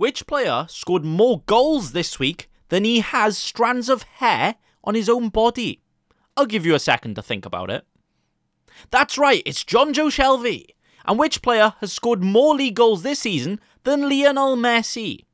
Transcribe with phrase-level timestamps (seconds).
[0.00, 5.10] Which player scored more goals this week than he has strands of hair on his
[5.10, 5.82] own body?
[6.38, 7.84] I'll give you a second to think about it.
[8.90, 10.68] That's right, it's Jonjo Shelvey.
[11.04, 15.26] And which player has scored more league goals this season than Lionel Messi?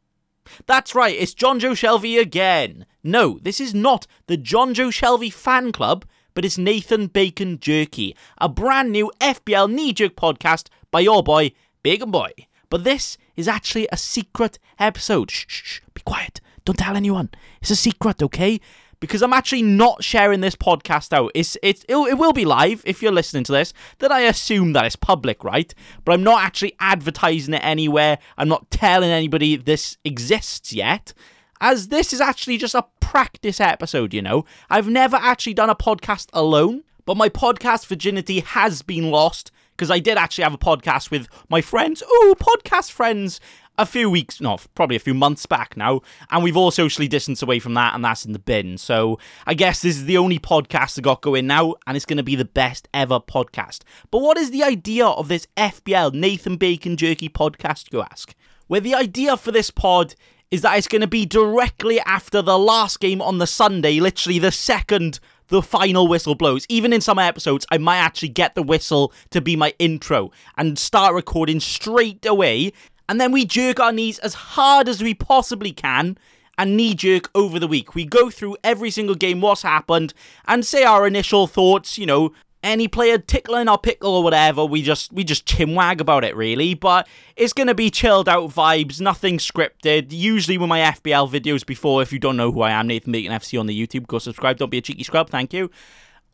[0.66, 2.86] That's right, it's Jonjo Shelvey again.
[3.04, 6.04] No, this is not the Jonjo Shelvey fan club,
[6.34, 11.52] but it's Nathan Bacon Jerky, a brand new FPL knee jerk podcast by your boy,
[11.84, 12.32] Bacon Boy.
[12.68, 15.30] But this is actually a secret episode.
[15.30, 16.40] Shh, shh, shh, be quiet.
[16.64, 17.30] Don't tell anyone.
[17.60, 18.60] It's a secret, okay?
[18.98, 21.30] Because I'm actually not sharing this podcast out.
[21.34, 23.72] It's, it's it'll, it will be live if you're listening to this.
[23.98, 25.72] Then I assume that it's public, right?
[26.04, 28.18] But I'm not actually advertising it anywhere.
[28.38, 31.12] I'm not telling anybody this exists yet.
[31.60, 34.44] As this is actually just a practice episode, you know.
[34.68, 39.90] I've never actually done a podcast alone, but my podcast virginity has been lost because
[39.90, 42.02] I did actually have a podcast with my friends.
[42.06, 43.40] Oh, podcast friends.
[43.78, 47.42] A few weeks, no, probably a few months back now, and we've all socially distanced
[47.42, 48.78] away from that, and that's in the bin.
[48.78, 52.16] So I guess this is the only podcast I got going now, and it's going
[52.16, 53.80] to be the best ever podcast.
[54.10, 58.34] But what is the idea of this FPL Nathan Bacon Jerky podcast, you ask?
[58.66, 60.14] Where the idea for this pod
[60.50, 64.38] is that it's going to be directly after the last game on the Sunday, literally
[64.38, 66.66] the second the final whistle blows.
[66.68, 70.78] Even in some episodes, I might actually get the whistle to be my intro and
[70.78, 72.72] start recording straight away.
[73.08, 76.18] And then we jerk our knees as hard as we possibly can
[76.58, 77.94] and knee jerk over the week.
[77.94, 80.14] We go through every single game, what's happened,
[80.46, 84.82] and say our initial thoughts, you know, any player tickling our pickle or whatever, we
[84.82, 86.74] just we just chinwag about it really.
[86.74, 90.06] But it's gonna be chilled out vibes, nothing scripted.
[90.10, 93.32] Usually with my FPL videos before, if you don't know who I am, Nathan Bacon
[93.32, 94.58] FC on the YouTube, go subscribe.
[94.58, 95.70] Don't be a cheeky scrub, thank you.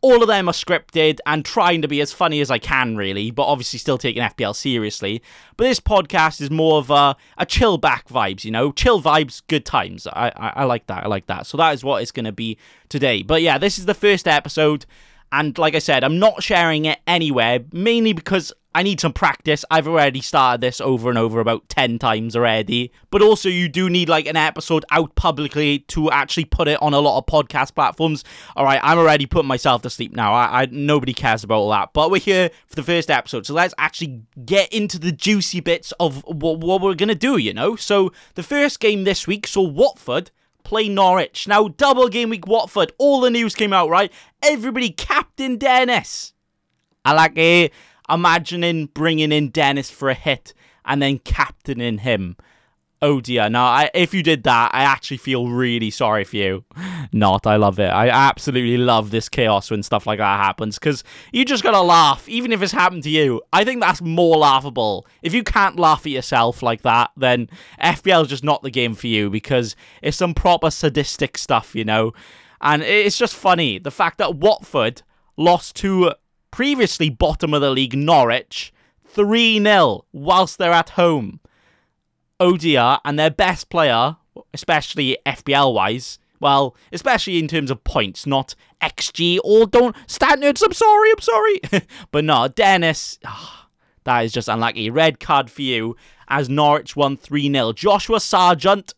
[0.01, 3.31] All of them are scripted and trying to be as funny as I can, really,
[3.31, 5.23] but obviously still taking FPL seriously.
[5.55, 8.73] But this podcast is more of a, a chill back vibes, you know?
[8.73, 10.05] Chill vibes, good times.
[10.07, 11.05] I, I, I like that.
[11.05, 11.47] I like that.
[11.47, 12.57] So that is what it's going to be
[12.89, 13.23] today.
[13.23, 14.85] But yeah, this is the first episode.
[15.33, 19.65] And like I said, I'm not sharing it anywhere, mainly because I need some practice.
[19.71, 22.91] I've already started this over and over about 10 times already.
[23.09, 26.93] But also, you do need like an episode out publicly to actually put it on
[26.93, 28.23] a lot of podcast platforms.
[28.55, 30.33] All right, I'm already putting myself to sleep now.
[30.33, 31.93] I, I Nobody cares about all that.
[31.93, 33.47] But we're here for the first episode.
[33.47, 37.37] So let's actually get into the juicy bits of what, what we're going to do,
[37.37, 37.75] you know?
[37.75, 40.29] So the first game this week saw Watford
[40.63, 41.47] play Norwich.
[41.47, 42.91] Now, double game week Watford.
[42.97, 44.11] All the news came out, right?
[44.41, 46.33] Everybody, Captain Dennis.
[47.05, 47.73] I like it.
[48.09, 50.53] Imagining bringing in Dennis for a hit
[50.85, 52.37] and then captaining him.
[53.01, 53.49] Oh dear.
[53.49, 56.63] Now, I, if you did that, I actually feel really sorry for you.
[57.11, 57.45] Not.
[57.45, 57.89] I love it.
[57.89, 62.27] I absolutely love this chaos when stuff like that happens because you just gotta laugh,
[62.29, 63.41] even if it's happened to you.
[63.51, 65.05] I think that's more laughable.
[65.21, 67.49] If you can't laugh at yourself like that, then
[67.81, 71.83] FPL is just not the game for you because it's some proper sadistic stuff, you
[71.83, 72.13] know?
[72.61, 73.77] And it's just funny.
[73.77, 75.01] The fact that Watford
[75.35, 76.13] lost to
[76.51, 78.71] previously bottom of the league Norwich
[79.05, 81.39] 3 0 whilst they're at home.
[82.39, 84.17] ODR and their best player,
[84.53, 90.61] especially FPL wise, well, especially in terms of points, not XG or don't standards.
[90.61, 91.61] I'm sorry, I'm sorry,
[92.11, 93.17] but no, Dennis.
[93.25, 93.67] Oh,
[94.03, 94.89] that is just unlucky.
[94.89, 95.95] Red card for you
[96.27, 97.73] as Norwich won 3 0.
[97.73, 98.93] Joshua Sargent.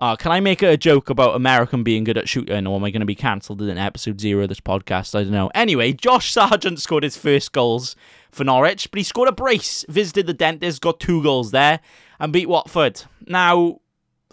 [0.00, 2.90] Uh, can I make a joke about American being good at shooting, or am I
[2.90, 5.14] going to be cancelled in episode zero of this podcast?
[5.14, 5.50] I don't know.
[5.54, 7.94] Anyway, Josh Sargent scored his first goals
[8.32, 11.78] for Norwich, but he scored a brace, visited the dentist, got two goals there,
[12.18, 13.02] and beat Watford.
[13.28, 13.78] Now,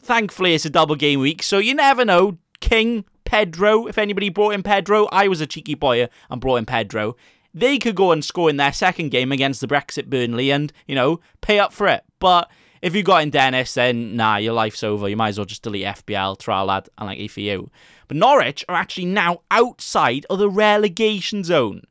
[0.01, 2.37] thankfully, it's a double game week, so you never know.
[2.59, 6.65] King, Pedro, if anybody brought in Pedro, I was a cheeky boy and brought in
[6.65, 7.15] Pedro.
[7.53, 10.95] They could go and score in their second game against the Brexit Burnley and, you
[10.95, 12.03] know, pay up for it.
[12.19, 12.49] But
[12.81, 15.07] if you got in Dennis, then nah, your life's over.
[15.07, 17.69] You might as well just delete FPL, trial lad, and like for you.
[18.07, 21.83] But Norwich are actually now outside of the relegation zone.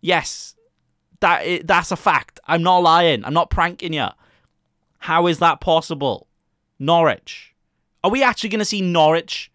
[0.00, 0.54] Yes,
[1.20, 2.40] that that's a fact.
[2.46, 3.24] I'm not lying.
[3.24, 4.08] I'm not pranking you.
[4.98, 6.26] How is that possible?
[6.80, 7.54] Norwich.
[8.02, 9.52] Are we actually going to see Norwich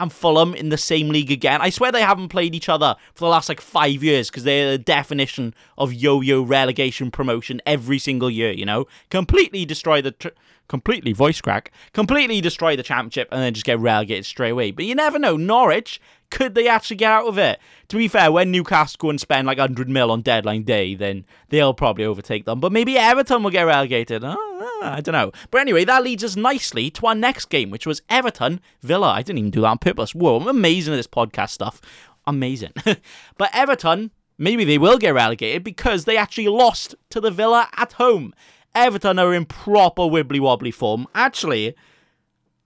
[0.00, 1.60] and Fulham in the same league again?
[1.62, 4.72] I swear they haven't played each other for the last like five years because they're
[4.72, 8.52] the definition of yo-yo relegation promotion every single year.
[8.52, 10.10] You know, completely destroy the.
[10.10, 10.28] Tr-
[10.66, 14.70] completely voice crack, completely destroy the championship and then just get relegated straight away.
[14.70, 15.36] But you never know.
[15.36, 16.00] Norwich,
[16.34, 17.60] could they actually get out of it?
[17.88, 21.24] To be fair, when Newcastle go and spend like 100 mil on deadline day, then
[21.48, 22.58] they'll probably overtake them.
[22.58, 24.24] But maybe Everton will get relegated.
[24.24, 25.30] Oh, I don't know.
[25.52, 29.12] But anyway, that leads us nicely to our next game, which was Everton Villa.
[29.12, 30.12] I didn't even do that on purpose.
[30.12, 31.80] Whoa, I'm amazing at this podcast stuff.
[32.26, 32.72] Amazing.
[33.38, 37.92] but Everton, maybe they will get relegated because they actually lost to the Villa at
[37.92, 38.34] home.
[38.74, 41.06] Everton are in proper wibbly wobbly form.
[41.14, 41.76] Actually,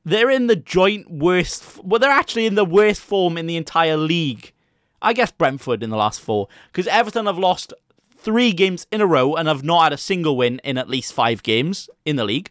[0.09, 1.83] they're in the joint worst.
[1.85, 4.53] Well, they're actually in the worst form in the entire league.
[5.01, 7.73] I guess Brentford in the last four, because Everton have lost
[8.17, 11.13] three games in a row and have not had a single win in at least
[11.13, 12.51] five games in the league.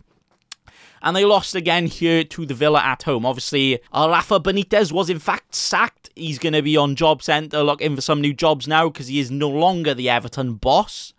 [1.02, 3.26] And they lost again here to the Villa at home.
[3.26, 6.10] Obviously, Rafa Benitez was in fact sacked.
[6.16, 9.20] He's going to be on job centre looking for some new jobs now because he
[9.20, 11.14] is no longer the Everton boss.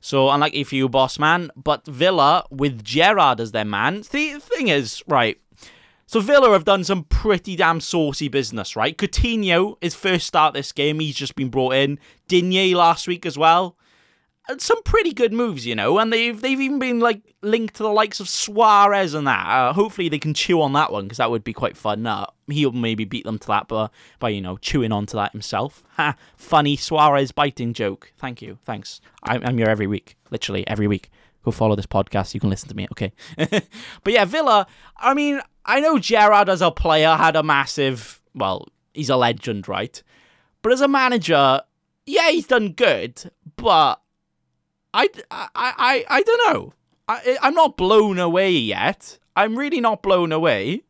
[0.00, 1.50] So, unlucky for you, boss man.
[1.56, 4.02] But Villa, with Gerrard as their man.
[4.10, 5.38] The thing is, right,
[6.12, 8.98] so Villa have done some pretty damn saucy business, right?
[8.98, 11.98] Coutinho, his first start this game, he's just been brought in.
[12.28, 13.78] Digne last week as well.
[14.46, 17.82] And some pretty good moves, you know, and they've they've even been like linked to
[17.82, 19.46] the likes of Suarez and that.
[19.46, 22.06] Uh, hopefully they can chew on that one because that would be quite fun.
[22.06, 25.82] Uh, he'll maybe beat them to that, but by you know chewing onto that himself.
[25.96, 26.14] Ha!
[26.36, 28.12] Funny Suarez biting joke.
[28.18, 29.00] Thank you, thanks.
[29.22, 31.08] I'm, I'm here every week, literally every week
[31.44, 32.34] go follow this podcast.
[32.34, 33.12] You can listen to me, okay?
[33.36, 34.66] but yeah, Villa,
[34.96, 39.68] I mean, I know Gerrard as a player had a massive, well, he's a legend,
[39.68, 40.02] right?
[40.62, 41.60] But as a manager,
[42.06, 44.00] yeah, he's done good, but
[44.94, 46.72] I, I, I, I don't know.
[47.08, 49.18] I, I'm not blown away yet.
[49.36, 50.82] I'm really not blown away.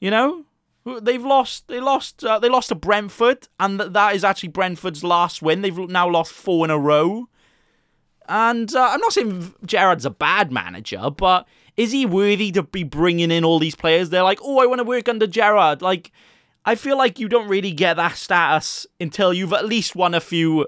[0.00, 0.44] You know,
[1.00, 1.68] they've lost.
[1.68, 2.24] They lost.
[2.24, 5.62] Uh, they lost to Brentford, and that is actually Brentford's last win.
[5.62, 7.28] They've now lost four in a row.
[8.28, 12.82] And uh, I'm not saying Gerrard's a bad manager, but is he worthy to be
[12.82, 14.10] bringing in all these players?
[14.10, 15.80] They're like, oh, I want to work under Gerrard.
[15.80, 16.10] Like,
[16.64, 20.20] I feel like you don't really get that status until you've at least won a
[20.20, 20.66] few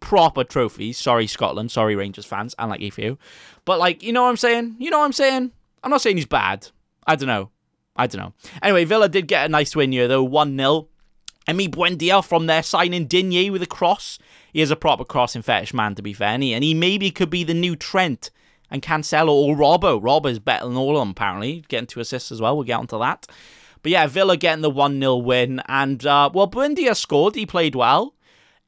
[0.00, 0.98] proper trophies.
[0.98, 1.70] Sorry, Scotland.
[1.70, 2.56] Sorry, Rangers fans.
[2.58, 3.18] I like you.
[3.64, 4.74] But, like, you know what I'm saying?
[4.80, 5.52] You know what I'm saying?
[5.84, 6.66] I'm not saying he's bad.
[7.06, 7.50] I don't know.
[7.94, 8.32] I don't know.
[8.64, 10.88] Anyway, Villa did get a nice win here, though 1 0.
[11.46, 14.18] Emi Buendia from there signing Digne with a cross.
[14.52, 17.12] He is a proper crossing fetish man, to be fair, and he, and he maybe
[17.12, 18.30] could be the new Trent
[18.72, 20.00] and Cancelo or Robbo.
[20.00, 22.56] Robbo's better than all of them, apparently, getting two assists as well.
[22.56, 23.26] We'll get onto that.
[23.82, 25.60] But yeah, Villa getting the 1 0 win.
[25.68, 27.34] And, uh, well, Buendia scored.
[27.34, 28.14] He played well.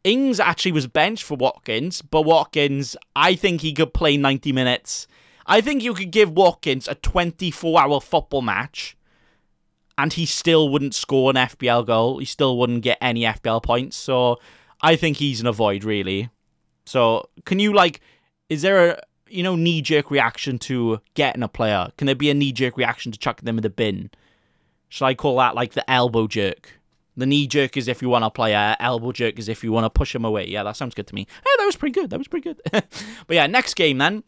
[0.05, 5.06] Ings actually was benched for Watkins, but Watkins, I think he could play 90 minutes.
[5.47, 8.97] I think you could give Watkins a 24 hour football match
[9.97, 12.19] and he still wouldn't score an FPL goal.
[12.19, 13.97] He still wouldn't get any FPL points.
[13.97, 14.39] So
[14.83, 16.29] I think he's an avoid, really.
[16.85, 18.00] So can you like,
[18.50, 19.00] is there a
[19.35, 21.89] you know knee jerk reaction to getting a player?
[21.97, 24.11] Can there be a knee jerk reaction to chucking them in the bin?
[24.89, 26.81] Should I call that like the elbow jerk?
[27.17, 29.73] The knee jerk is if you want to a player, elbow jerk is if you
[29.73, 30.49] want to push him away.
[30.49, 31.27] Yeah, that sounds good to me.
[31.31, 32.11] Yeah, that was pretty good.
[32.11, 32.61] That was pretty good.
[32.73, 34.25] but yeah, next game then.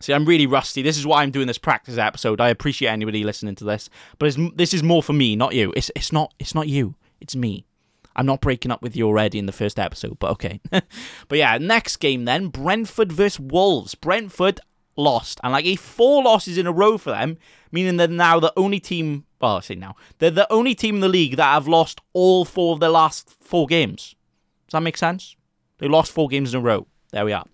[0.00, 0.82] See, I'm really rusty.
[0.82, 2.40] This is why I'm doing this practice episode.
[2.40, 3.88] I appreciate anybody listening to this,
[4.18, 5.72] but this is more for me, not you.
[5.76, 6.96] It's it's not it's not you.
[7.20, 7.64] It's me.
[8.16, 10.60] I'm not breaking up with you already in the first episode, but okay.
[10.70, 13.94] but yeah, next game then Brentford versus Wolves.
[13.94, 14.58] Brentford
[14.96, 17.36] lost, and like a four losses in a row for them,
[17.70, 19.24] meaning they're now the only team.
[19.40, 22.44] Well, I say now they're the only team in the league that have lost all
[22.44, 24.14] four of their last four games.
[24.66, 25.36] Does that make sense?
[25.78, 26.86] They lost four games in a row.
[27.12, 27.44] There we are.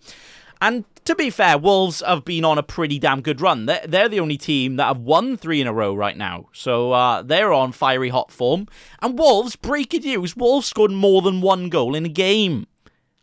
[0.61, 3.65] And to be fair, Wolves have been on a pretty damn good run.
[3.65, 6.47] They're, they're the only team that have won three in a row right now.
[6.53, 8.67] So uh, they're on fiery hot form.
[9.01, 12.67] And Wolves, breaking news, Wolves scored more than one goal in a game.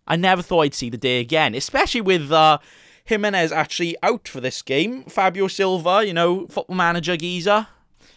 [0.06, 2.58] I never thought I'd see the day again, especially with uh,
[3.04, 5.04] Jimenez actually out for this game.
[5.04, 7.68] Fabio Silva, you know, football manager geezer,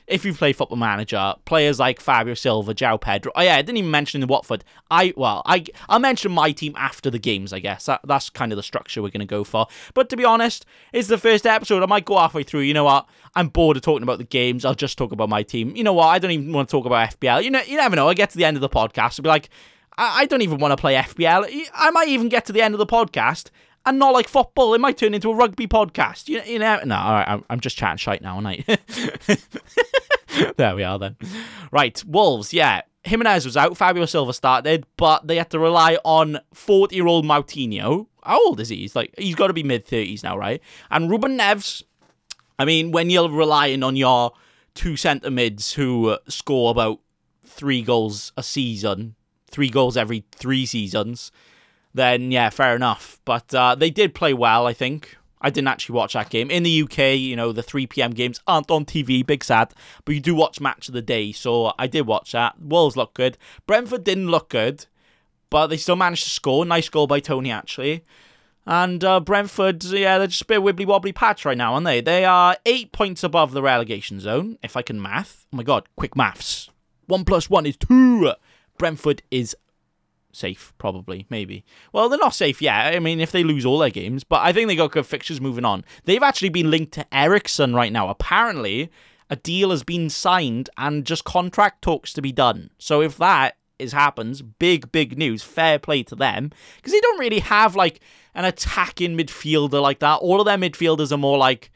[0.07, 3.31] if you play Football Manager, players like Fabio Silva, João Pedro.
[3.35, 4.63] Oh yeah, I didn't even mention the Watford.
[4.91, 7.53] I well, I I'll mention my team after the games.
[7.53, 9.67] I guess that, that's kind of the structure we're gonna go for.
[9.93, 11.83] But to be honest, it's the first episode.
[11.83, 12.61] I might go halfway through.
[12.61, 13.07] You know what?
[13.35, 14.65] I'm bored of talking about the games.
[14.65, 15.75] I'll just talk about my team.
[15.75, 16.07] You know what?
[16.07, 17.43] I don't even want to talk about FPL.
[17.43, 18.09] You know, you never know.
[18.09, 19.49] I get to the end of the podcast, I'll be like.
[19.95, 21.47] I don't even want to play FPL.
[21.71, 23.51] I might even get to the end of the podcast
[23.85, 24.73] and not like football.
[24.73, 26.27] It might turn into a rugby podcast.
[26.29, 28.77] You, you know, no, all right, I'm, I'm just chatting shite now, aren't I?
[30.57, 31.17] there we are then.
[31.71, 32.81] Right, Wolves, yeah.
[33.03, 37.25] Jimenez was out, Fabio Silva started, but they had to rely on 40 year old
[37.25, 38.07] Moutinho.
[38.23, 38.77] How old is he?
[38.77, 40.61] He's like, he's got to be mid 30s now, right?
[40.89, 41.83] And Ruben Neves,
[42.57, 44.31] I mean, when you're relying on your
[44.73, 46.99] two centre mids who uh, score about
[47.45, 49.15] three goals a season,
[49.51, 51.31] three goals every three seasons,
[51.93, 53.19] then yeah, fair enough.
[53.25, 55.17] But uh, they did play well, I think.
[55.43, 56.49] I didn't actually watch that game.
[56.49, 58.11] In the UK, you know, the 3 p.m.
[58.11, 59.73] games aren't on TV, big sad,
[60.05, 62.61] but you do watch Match of the Day, so I did watch that.
[62.61, 63.37] Wolves looked good.
[63.67, 64.85] Brentford didn't look good,
[65.49, 66.65] but they still managed to score.
[66.65, 68.05] Nice goal by Toney, actually.
[68.65, 71.99] And uh, Brentford, yeah, they're just a bit wibbly wobbly patch right now, aren't they?
[71.99, 75.45] They are eight points above the relegation zone, if I can math.
[75.51, 76.69] Oh my god, quick maths.
[77.07, 78.31] One plus one is two.
[78.77, 79.57] Brentford is
[80.33, 81.63] safe, probably, maybe.
[81.91, 82.95] Well, they're not safe yet.
[82.95, 85.39] I mean, if they lose all their games, but I think they got good fixtures
[85.39, 85.85] moving on.
[86.05, 88.09] They've actually been linked to Eriksen right now.
[88.09, 88.91] Apparently,
[89.29, 92.71] a deal has been signed and just contract talks to be done.
[92.77, 95.43] So if that is happens, big big news.
[95.43, 97.99] Fair play to them because they don't really have like
[98.35, 100.17] an attacking midfielder like that.
[100.17, 101.71] All of their midfielders are more like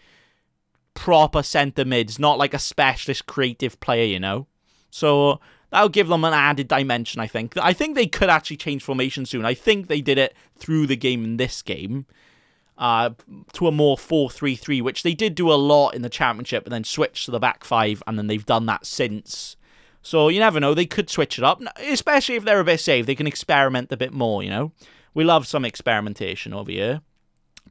[0.93, 4.47] proper centre mids, not like a specialist creative player, you know.
[4.89, 7.21] So that'll give them an added dimension.
[7.21, 7.57] I think.
[7.57, 9.45] I think they could actually change formation soon.
[9.45, 12.05] I think they did it through the game in this game.
[12.77, 13.09] Uh,
[13.53, 16.83] to a more 4-3-3, which they did do a lot in the championship, and then
[16.83, 19.57] switched to the back five, and then they've done that since
[20.07, 23.05] so you never know, they could switch it up, especially if they're a bit safe.
[23.05, 24.71] They can experiment a bit more, you know.
[25.13, 27.01] We love some experimentation over here.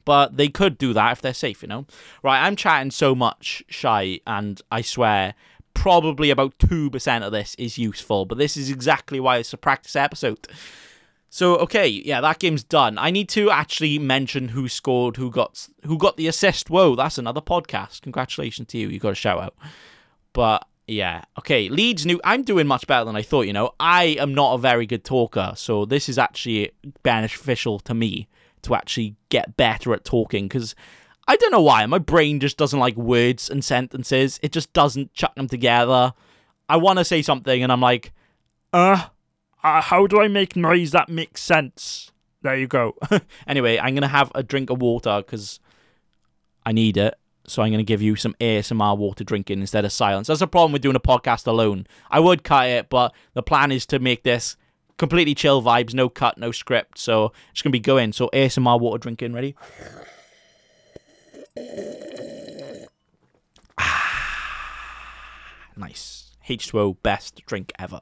[0.05, 1.87] But they could do that if they're safe, you know.
[2.21, 5.33] Right, I'm chatting so much shy, and I swear,
[5.77, 9.95] probably about 2% of this is useful, but this is exactly why it's a practice
[9.95, 10.47] episode.
[11.29, 12.97] So okay, yeah, that game's done.
[12.97, 16.69] I need to actually mention who scored, who got who got the assist.
[16.69, 18.01] Whoa, that's another podcast.
[18.01, 18.87] Congratulations to you.
[18.87, 19.55] You got a shout out.
[20.33, 21.23] But yeah.
[21.37, 21.69] Okay.
[21.69, 22.19] Leeds new.
[22.23, 23.45] I'm doing much better than I thought.
[23.45, 26.71] You know, I am not a very good talker, so this is actually
[27.03, 28.29] beneficial to me
[28.63, 30.75] to actually get better at talking because
[31.27, 34.39] I don't know why my brain just doesn't like words and sentences.
[34.41, 36.13] It just doesn't chuck them together.
[36.69, 38.13] I want to say something and I'm like,
[38.71, 39.07] uh,
[39.63, 42.11] uh, how do I make noise that makes sense?
[42.41, 42.95] There you go.
[43.47, 45.59] anyway, I'm gonna have a drink of water because
[46.65, 47.17] I need it
[47.47, 50.27] so I'm to give you some ASMR water drinking instead of silence.
[50.27, 51.87] That's a problem with doing a podcast alone.
[52.11, 54.57] I would cut it, but the plan is to make this
[54.97, 56.97] completely chill vibes, no cut, no script.
[56.97, 58.11] So it's to be going.
[58.11, 59.55] So ASMR water drinking, ready?
[63.77, 66.31] Ah, nice.
[66.47, 68.01] H2O, best drink ever.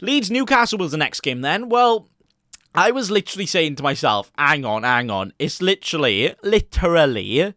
[0.00, 1.68] Leeds Newcastle was the next game then.
[1.68, 2.08] Well,
[2.74, 5.32] I was literally saying to myself, hang on, hang on.
[5.38, 7.54] It's literally, literally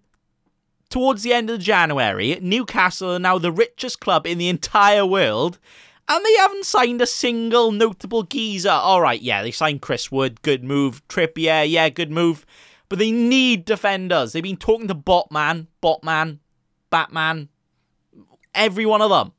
[0.89, 5.59] towards the end of January, Newcastle are now the richest club in the entire world,
[6.07, 8.69] and they haven't signed a single notable geezer.
[8.69, 11.05] All right, yeah, they signed Chris Wood, good move.
[11.07, 12.45] Trippier, yeah, yeah, good move.
[12.89, 14.33] But they need defenders.
[14.33, 16.39] They've been talking to Botman, Botman,
[16.89, 17.49] Batman,
[18.53, 19.31] every one of them.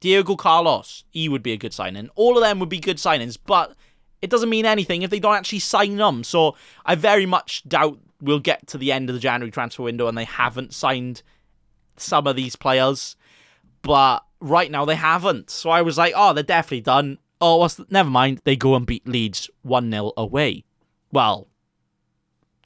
[0.00, 2.10] Diego Carlos, he would be a good signing.
[2.14, 3.74] All of them would be good signings, but
[4.20, 6.24] it doesn't mean anything if they don't actually sign them.
[6.24, 10.06] So I very much doubt we'll get to the end of the January transfer window
[10.06, 11.22] and they haven't signed
[11.96, 13.16] some of these players.
[13.80, 15.50] But right now they haven't.
[15.50, 17.18] So I was like, oh, they're definitely done.
[17.40, 18.40] Oh, what's the- never mind.
[18.44, 20.64] They go and beat Leeds 1 0 away.
[21.12, 21.48] Well,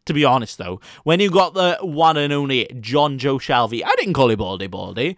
[0.09, 4.15] to be honest though, when you got the one and only Jonjo Shelvey, I didn't
[4.15, 5.17] call him Baldy Baldy.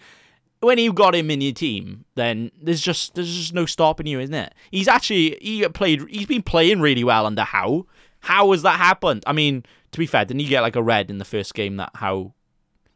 [0.58, 4.18] When you got him in your team, then there's just there's just no stopping you,
[4.18, 4.52] isn't it?
[4.72, 7.86] He's actually he played he's been playing really well under Howe.
[8.18, 9.22] How has that happened?
[9.28, 11.76] I mean, to be fair, didn't he get like a red in the first game
[11.76, 12.34] that how?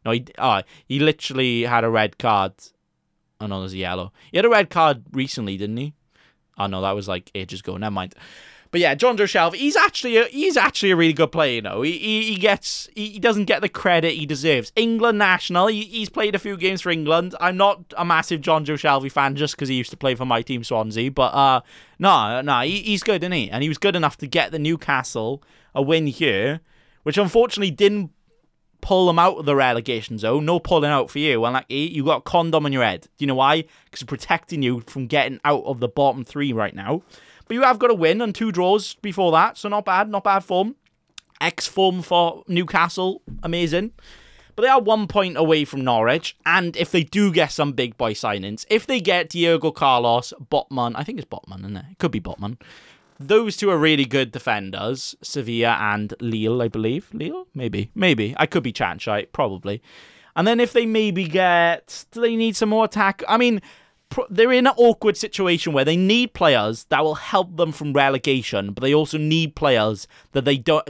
[0.03, 2.53] No, he oh, he literally had a red card.
[3.39, 4.11] Oh no, there's a yellow.
[4.31, 5.93] He had a red card recently, didn't he?
[6.57, 7.77] Oh no, that was like ages ago.
[7.77, 8.15] Never mind.
[8.75, 11.53] But yeah, Jonjo Shelvey, he's actually a, he's actually a really good player.
[11.53, 14.73] You know, he he, he gets he, he, doesn't get the credit he deserves.
[14.75, 17.35] England national, he, he's played a few games for England.
[17.39, 20.41] I'm not a massive Jonjo Shelvey fan just because he used to play for my
[20.41, 21.61] team Swansea, but uh,
[21.99, 23.49] no, no, he, he's good, isn't he?
[23.49, 25.41] And he was good enough to get the Newcastle
[25.73, 26.59] a win here
[27.03, 28.11] which unfortunately didn't
[28.81, 30.43] pull them out of the relegation zone.
[30.43, 31.39] No pulling out for you.
[31.39, 33.01] like you got condom on your head.
[33.01, 33.63] Do you know why?
[33.85, 37.03] Because protecting you from getting out of the bottom three right now.
[37.47, 40.23] But you have got a win and two draws before that, so not bad, not
[40.23, 40.75] bad form.
[41.41, 43.91] X form for Newcastle, amazing.
[44.55, 47.97] But they are one point away from Norwich, and if they do get some big
[47.97, 51.85] boy signings, if they get Diego Carlos, Botman, I think it's Botman, isn't it?
[51.91, 52.57] It could be Botman.
[53.19, 57.09] Those two are really good defenders, Sevilla and Lille, I believe.
[57.13, 57.47] Lille?
[57.53, 57.91] Maybe.
[57.95, 58.33] Maybe.
[58.37, 59.81] I could be shite, probably.
[60.35, 62.05] And then if they maybe get.
[62.11, 63.23] Do they need some more attack?
[63.27, 63.61] I mean,
[64.29, 68.73] they're in an awkward situation where they need players that will help them from relegation,
[68.73, 70.87] but they also need players that they don't.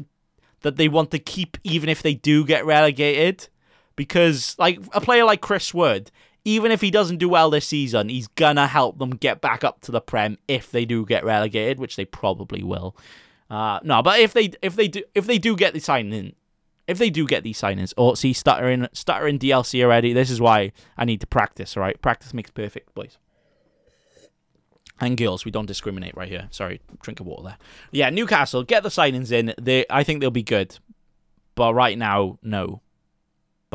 [0.62, 3.48] that they want to keep even if they do get relegated.
[3.96, 6.12] Because, like, a player like Chris Wood,
[6.44, 9.80] even if he doesn't do well this season, he's gonna help them get back up
[9.82, 12.98] to the Prem if they do get relegated, which they probably will.
[13.50, 16.34] Uh, no, but if they if they do if they do get the signing,
[16.88, 20.14] if they do get these signings, or oh, see stuttering stuttering DLC already.
[20.14, 21.76] This is why I need to practice.
[21.76, 23.18] Right, practice makes perfect, boys.
[25.02, 26.48] And girls, we don't discriminate right here.
[26.52, 27.58] Sorry, drink of water there.
[27.92, 29.54] Yeah, Newcastle, get the signings in.
[29.60, 30.78] They, I think they'll be good,
[31.56, 32.82] but right now, no.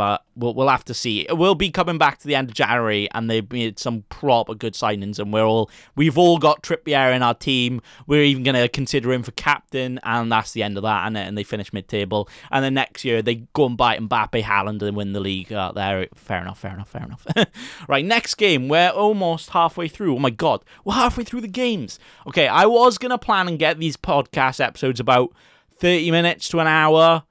[0.00, 1.26] But we'll we'll have to see.
[1.28, 4.72] We'll be coming back to the end of January, and they've made some proper good
[4.72, 7.82] signings, and we're all we've all got Trippier in our team.
[8.06, 11.06] We're even going to consider him for captain, and that's the end of that.
[11.06, 14.80] And and they finish mid-table, and then next year they go and buy Mbappe, Haaland,
[14.80, 16.08] and win the league out there.
[16.14, 17.26] Fair enough, fair enough, fair enough.
[17.86, 18.68] right, next game.
[18.70, 20.16] We're almost halfway through.
[20.16, 21.98] Oh my god, we're halfway through the games.
[22.26, 25.34] Okay, I was gonna plan and get these podcast episodes about
[25.76, 27.24] thirty minutes to an hour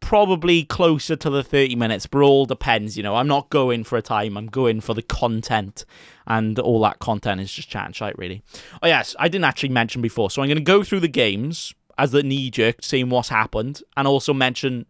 [0.00, 3.16] probably closer to the 30 minutes, but all depends, you know.
[3.16, 5.84] I'm not going for a time, I'm going for the content,
[6.26, 8.42] and all that content is just chat and shite, really.
[8.82, 11.74] Oh, yes, I didn't actually mention before, so I'm going to go through the games
[11.98, 14.86] as the knee jerk, seeing what's happened, and also mention.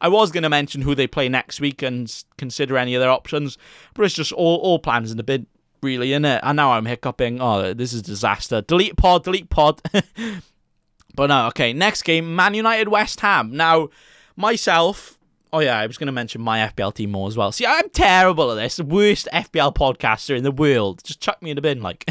[0.00, 3.10] I was going to mention who they play next week and consider any of their
[3.10, 3.56] options,
[3.94, 5.46] but it's just all, all plans in the bid,
[5.80, 6.40] really, in it.
[6.42, 7.40] And now I'm hiccuping.
[7.40, 8.62] Oh, this is disaster.
[8.62, 9.80] Delete pod, delete pod.
[11.14, 11.72] but no, okay.
[11.72, 13.56] Next game, Man United West Ham.
[13.56, 13.90] Now,
[14.36, 15.18] myself,
[15.52, 17.52] oh yeah, I was going to mention my FPL team more as well.
[17.52, 18.80] See, I'm terrible at this.
[18.80, 21.02] Worst FPL podcaster in the world.
[21.04, 22.10] Just chuck me in the bin, like.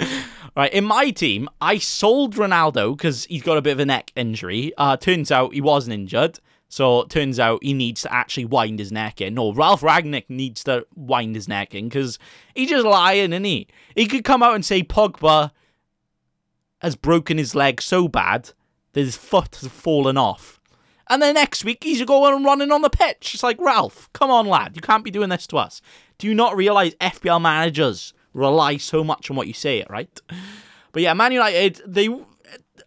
[0.56, 4.12] right, in my team, I sold Ronaldo because he's got a bit of a neck
[4.14, 4.72] injury.
[4.78, 6.40] Uh, turns out he wasn't injured.
[6.68, 9.34] So turns out he needs to actually wind his neck in.
[9.34, 12.18] No, Ralph Rangnick needs to wind his neck in because
[12.54, 13.68] he's just lying, isn't he?
[13.94, 15.52] He could come out and say Pogba
[16.78, 18.50] has broken his leg so bad
[18.92, 20.55] that his foot has fallen off
[21.08, 23.34] and then next week, he's going and running on the pitch.
[23.34, 24.74] It's like, Ralph, come on, lad.
[24.74, 25.80] You can't be doing this to us.
[26.18, 30.20] Do you not realise FPL managers rely so much on what you say, right?
[30.92, 32.08] But yeah, Man United, they.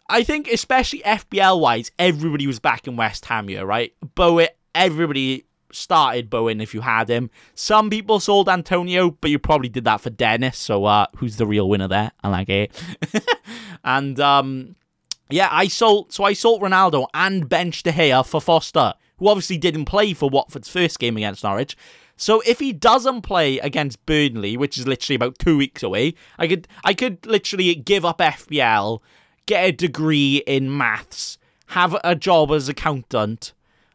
[0.08, 3.92] I think, especially FPL wise, everybody was back in West Ham here, right?
[4.14, 7.30] Bowen, everybody started Bowen if you had him.
[7.54, 10.58] Some people sold Antonio, but you probably did that for Dennis.
[10.58, 12.10] So, uh, who's the real winner there?
[12.22, 12.82] I like it.
[13.84, 14.76] and um,
[15.30, 19.58] yeah, I sold so I sold Ronaldo and benched De Gea for Foster, who obviously
[19.58, 21.76] didn't play for Watford's first game against Norwich.
[22.16, 26.48] So if he doesn't play against Burnley, which is literally about two weeks away, I
[26.48, 29.00] could I could literally give up FPL,
[29.46, 33.54] get a degree in maths, have a job as accountant,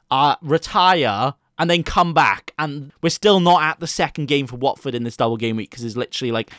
[0.10, 2.52] uh, retire, and then come back.
[2.58, 5.70] And we're still not at the second game for Watford in this double game week
[5.70, 6.50] because it's literally like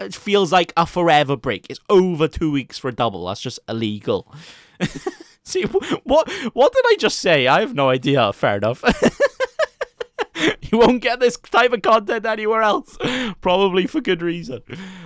[0.00, 1.66] it feels like a forever break.
[1.68, 3.26] It's over two weeks for a double.
[3.26, 4.32] That's just illegal.
[5.44, 7.46] See what what did I just say?
[7.46, 8.32] I have no idea.
[8.32, 8.82] Fair enough.
[10.62, 12.96] you won't get this type of content anywhere else.
[13.40, 14.62] Probably for good reason.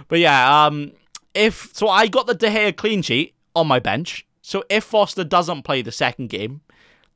[0.08, 0.92] But yeah, um
[1.34, 4.26] if so I got the De Gea clean sheet on my bench.
[4.42, 6.60] So if Foster doesn't play the second game,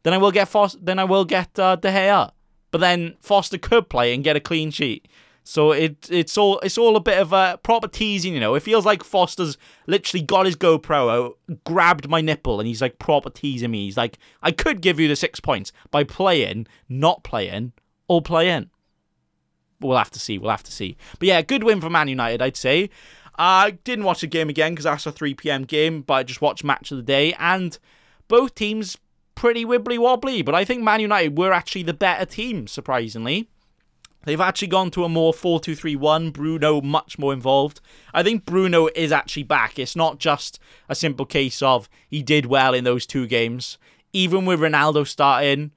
[0.02, 2.33] then I will get Foster then I will get uh, De Gea.
[2.70, 5.09] But then Foster could play and get a clean sheet.
[5.48, 8.54] So it it's all it's all a bit of a proper teasing, you know.
[8.54, 9.56] It feels like Foster's
[9.87, 13.87] literally got his GoPro out, grabbed my nipple, and he's like proper teasing me.
[13.87, 17.72] He's like, I could give you the six points by playing, not playing,
[18.08, 18.68] or playing.
[19.80, 20.37] We'll have to see.
[20.37, 20.98] We'll have to see.
[21.18, 22.90] But yeah, good win for Man United, I'd say.
[23.38, 25.64] I didn't watch the game again because that's a 3 p.m.
[25.64, 27.78] game, but I just watched match of the day, and
[28.28, 28.98] both teams
[29.34, 30.42] pretty wibbly wobbly.
[30.42, 33.48] But I think Man United were actually the better team, surprisingly.
[34.24, 36.31] They've actually gone to a more 4 2 3 1.
[36.31, 37.81] Bruno much more involved.
[38.12, 39.78] I think Bruno is actually back.
[39.78, 43.78] It's not just a simple case of he did well in those two games.
[44.12, 45.72] Even with Ronaldo starting,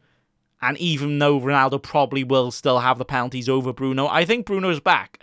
[0.62, 4.80] and even though Ronaldo probably will still have the penalties over Bruno, I think Bruno's
[4.80, 5.20] back.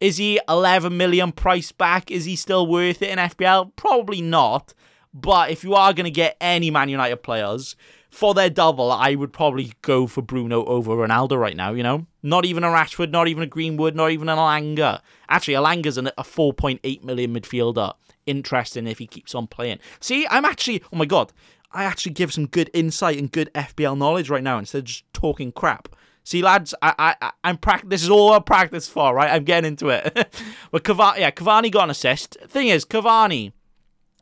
[0.00, 2.10] Is he 11 million price back?
[2.10, 3.70] Is he still worth it in FPL?
[3.76, 4.74] Probably not.
[5.14, 7.76] But if you are going to get any Man United players,
[8.12, 12.06] for their double, I would probably go for Bruno over Ronaldo right now, you know?
[12.22, 15.00] Not even a Rashford, not even a Greenwood, not even an Elanga.
[15.30, 17.94] Actually, Elanga's a 4.8 million midfielder.
[18.26, 19.78] Interesting if he keeps on playing.
[19.98, 21.32] See, I'm actually, oh my god,
[21.72, 25.10] I actually give some good insight and good FPL knowledge right now instead of just
[25.14, 25.88] talking crap.
[26.22, 27.88] See, lads, I, I, I'm practice.
[27.88, 29.32] This is all I practice for, right?
[29.32, 30.14] I'm getting into it.
[30.70, 32.36] but Cavani, yeah, Cavani got an assist.
[32.46, 33.52] Thing is, Cavani,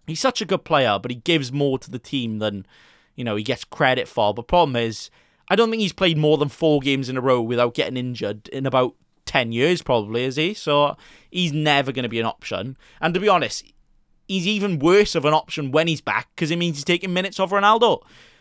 [0.06, 2.66] he's such a good player, but he gives more to the team than
[3.20, 4.32] you know, he gets credit for.
[4.32, 5.10] But problem is,
[5.50, 8.48] I don't think he's played more than four games in a row without getting injured
[8.48, 8.94] in about
[9.26, 10.54] 10 years, probably, is he?
[10.54, 10.96] So
[11.30, 12.78] he's never going to be an option.
[12.98, 13.70] And to be honest,
[14.26, 17.38] he's even worse of an option when he's back because it means he's taking minutes
[17.38, 18.00] off Ronaldo.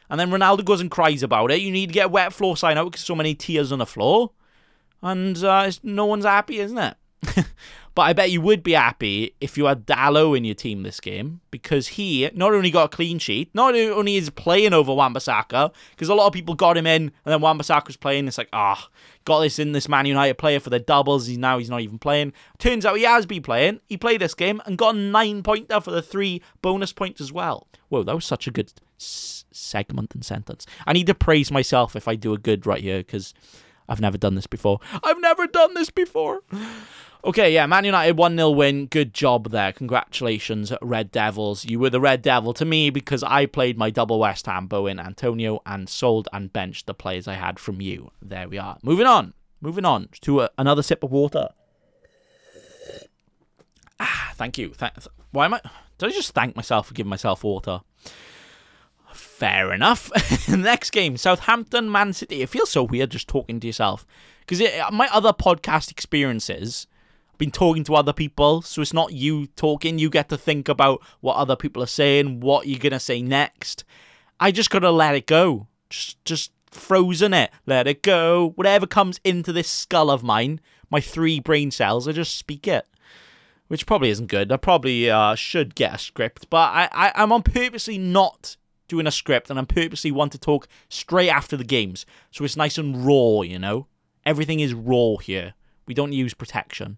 [0.09, 1.59] And then Ronaldo goes and cries about it.
[1.59, 3.85] You need to get a wet floor sign out because so many tears on the
[3.85, 4.31] floor.
[5.01, 6.95] And uh, no one's happy, isn't it?
[7.99, 11.01] But I bet you would be happy if you had Dalot in your team this
[11.01, 15.73] game because he not only got a clean sheet, not only is playing over Wan-Bissaka,
[15.91, 18.29] because a lot of people got him in and then Wan-Bissaka was playing.
[18.29, 18.91] It's like, ah, oh,
[19.25, 21.27] got this in this Man United player for the doubles.
[21.27, 22.31] He's now he's not even playing.
[22.57, 23.81] Turns out he has been playing.
[23.87, 27.33] He played this game and got a nine pointer for the three bonus points as
[27.33, 27.67] well.
[27.89, 30.65] Whoa, that was such a good s- segment and sentence.
[30.87, 33.33] I need to praise myself if I do a good right here because
[33.89, 34.79] I've never done this before.
[35.03, 36.43] I've never done this before.
[37.25, 38.85] Okay, yeah, Man United 1 0 win.
[38.85, 39.73] Good job there.
[39.73, 41.65] Congratulations, Red Devils.
[41.65, 45.01] You were the Red Devil to me because I played my double West Ham, Bowen,
[45.01, 48.11] Antonio, and sold and benched the players I had from you.
[48.21, 48.77] There we are.
[48.83, 49.33] Moving on.
[49.59, 51.49] Moving on to a, uh, another sip of water.
[53.99, 54.69] Ah, thank you.
[54.69, 54.93] Th-
[55.31, 55.61] why am I.
[55.97, 57.81] Did I just thank myself for giving myself water?
[59.39, 60.11] Fair enough.
[60.49, 62.41] Next game, Southampton, Man City.
[62.41, 64.05] It feels so weird just talking to yourself
[64.45, 66.87] because my other podcast experiences
[67.37, 69.97] been talking to other people, so it's not you talking.
[69.97, 73.85] You get to think about what other people are saying, what you're gonna say next.
[74.41, 75.67] I just gotta let it go.
[75.89, 77.49] Just, just frozen it.
[77.65, 78.51] Let it go.
[78.55, 82.85] Whatever comes into this skull of mine, my three brain cells, I just speak it.
[83.69, 84.51] Which probably isn't good.
[84.51, 88.57] I probably uh, should get a script, but I, I, I'm on purposely not
[88.89, 92.57] doing a script, and I'm purposely want to talk straight after the games, so it's
[92.57, 93.41] nice and raw.
[93.41, 93.87] You know,
[94.25, 95.53] everything is raw here.
[95.85, 96.97] We don't use protection.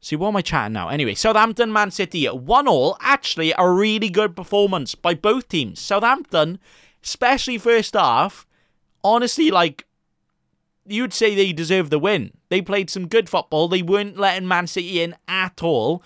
[0.00, 0.88] See, what am I chatting now?
[0.88, 2.96] Anyway, Southampton, Man City, 1 all.
[3.00, 5.78] Actually, a really good performance by both teams.
[5.80, 6.58] Southampton,
[7.04, 8.44] especially first half,
[9.04, 9.86] honestly, like,
[10.84, 12.32] you'd say they deserved the win.
[12.48, 13.68] They played some good football.
[13.68, 16.02] They weren't letting Man City in at all.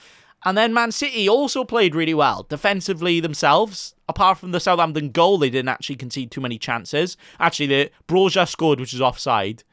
[0.46, 3.94] And then Man City also played really well defensively themselves.
[4.08, 7.18] Apart from the Southampton goal, they didn't actually concede too many chances.
[7.38, 9.64] Actually, the Broja scored, which is offside,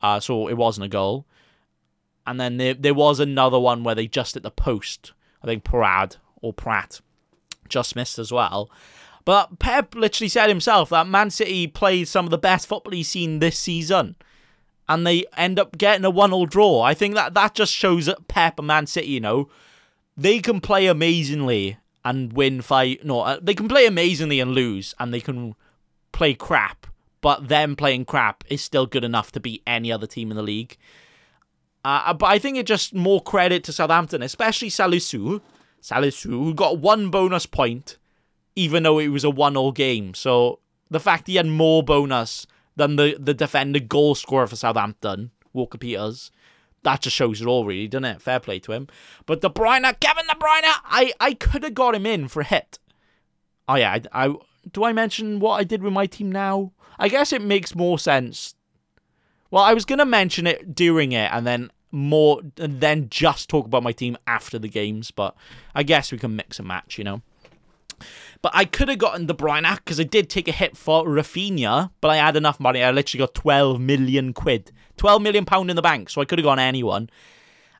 [0.00, 1.26] uh, so it wasn't a goal
[2.26, 5.12] and then there there was another one where they just at the post.
[5.42, 7.00] I think Parad or Pratt
[7.68, 8.70] just missed as well.
[9.24, 13.08] But Pep literally said himself that Man City played some of the best football he's
[13.08, 14.16] seen this season.
[14.86, 16.82] And they end up getting a one-all draw.
[16.82, 19.48] I think that that just shows that Pep and Man City, you know,
[20.16, 22.98] they can play amazingly and win five.
[23.04, 25.54] No, uh, they can play amazingly and lose, and they can
[26.12, 26.86] play crap.
[27.20, 30.42] But them playing crap is still good enough to beat any other team in the
[30.42, 30.76] league.
[31.82, 35.40] Uh, but I think it just more credit to Southampton, especially Salisu.
[35.82, 37.98] Salisu, who got one bonus point,
[38.56, 40.14] even though it was a one-all game.
[40.14, 42.46] So the fact he had more bonus
[42.76, 46.30] than the, the defender goal scorer for Southampton, Walker Peters,
[46.84, 48.22] that just shows it all, really, doesn't it?
[48.22, 48.88] Fair play to him.
[49.26, 52.44] But De Bruyne, Kevin De Bruyne, I, I could have got him in for a
[52.44, 52.78] hit.
[53.68, 54.34] Oh yeah, I, I
[54.70, 56.72] do I mention what I did with my team now?
[56.98, 58.54] I guess it makes more sense
[59.54, 63.66] well, I was gonna mention it during it, and then more, and then just talk
[63.66, 65.12] about my team after the games.
[65.12, 65.36] But
[65.76, 67.22] I guess we can mix and match, you know.
[68.44, 71.90] But I could have gotten De Bruyne because I did take a hit for Raphinha,
[72.02, 72.82] but I had enough money.
[72.82, 76.38] I literally got 12 million quid, 12 million pound in the bank, so I could
[76.38, 77.08] have gone anyone.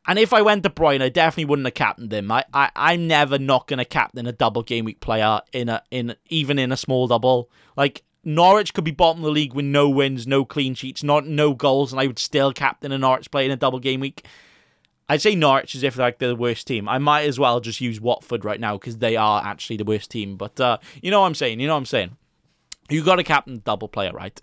[0.06, 2.32] And if I went De Bruyne, I definitely wouldn't have captained him.
[2.32, 6.14] I, I I'm never not gonna captain a double game week player in a in
[6.30, 7.50] even in a small double.
[7.76, 11.26] Like Norwich could be bottom of the league with no wins, no clean sheets, not
[11.26, 14.26] no goals, and I would still captain a Norwich player in a double game week.
[15.08, 16.88] I'd say Norwich as if like they're the worst team.
[16.88, 20.10] I might as well just use Watford right now because they are actually the worst
[20.10, 20.36] team.
[20.36, 21.60] But uh, you know what I'm saying.
[21.60, 22.16] You know what I'm saying.
[22.88, 24.40] You got a captain double player, right?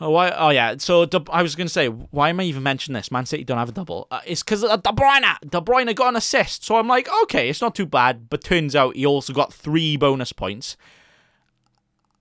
[0.00, 0.30] Oh, why?
[0.30, 0.74] Oh, yeah.
[0.78, 3.12] So I was going to say, why am I even mentioning this?
[3.12, 4.08] Man City don't have a double.
[4.10, 5.38] Uh, it's because De Bruyne.
[5.40, 6.64] De Bruyne got an assist.
[6.64, 8.28] So I'm like, okay, it's not too bad.
[8.28, 10.76] But turns out he also got three bonus points.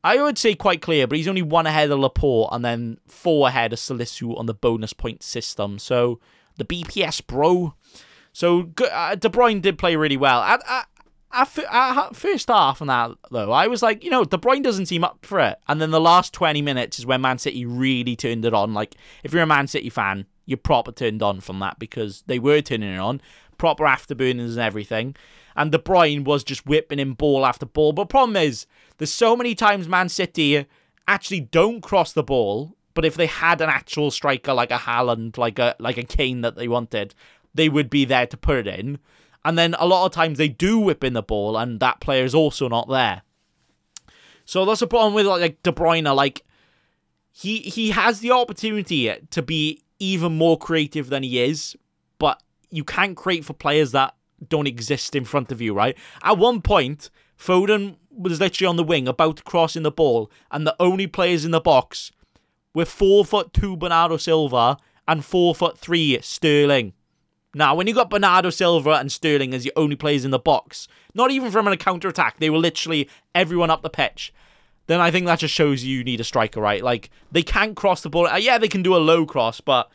[0.03, 3.47] I would say quite clear, but he's only one ahead of Laporte and then four
[3.47, 5.79] ahead of Salisu on the bonus point system.
[5.79, 6.19] So
[6.57, 7.73] the BPS bro.
[8.31, 10.41] So uh, De Bruyne did play really well.
[10.41, 10.87] At, at,
[11.31, 15.03] at, first half on that though, I was like, you know, De Bruyne doesn't seem
[15.03, 15.57] up for it.
[15.67, 18.73] And then the last 20 minutes is when Man City really turned it on.
[18.73, 22.39] Like, if you're a Man City fan, you're proper turned on from that because they
[22.39, 23.21] were turning it on.
[23.57, 25.15] Proper afterburners and everything
[25.55, 27.93] and De Bruyne was just whipping in ball after ball.
[27.93, 28.65] But problem is,
[28.97, 30.65] there's so many times Man City
[31.07, 35.37] actually don't cross the ball, but if they had an actual striker like a Haaland,
[35.37, 37.15] like a like a Kane that they wanted,
[37.53, 38.99] they would be there to put it in.
[39.45, 42.23] And then a lot of times they do whip in the ball, and that player
[42.23, 43.23] is also not there.
[44.45, 46.13] So that's a problem with like De Bruyne.
[46.15, 46.43] Like
[47.31, 51.75] he he has the opportunity to be even more creative than he is,
[52.19, 54.15] but you can't create for players that
[54.49, 55.97] don't exist in front of you, right?
[56.23, 60.29] At one point, Foden was literally on the wing about to cross in the ball,
[60.51, 62.11] and the only players in the box
[62.73, 66.93] were four foot two Bernardo Silva and four foot three Sterling.
[67.55, 70.87] Now, when you got Bernardo Silva and Sterling as the only players in the box,
[71.13, 74.33] not even from a counter attack, they were literally everyone up the pitch.
[74.87, 76.83] Then I think that just shows you, need a striker, right?
[76.83, 78.27] Like they can't cross the ball.
[78.27, 79.89] Uh, yeah, they can do a low cross, but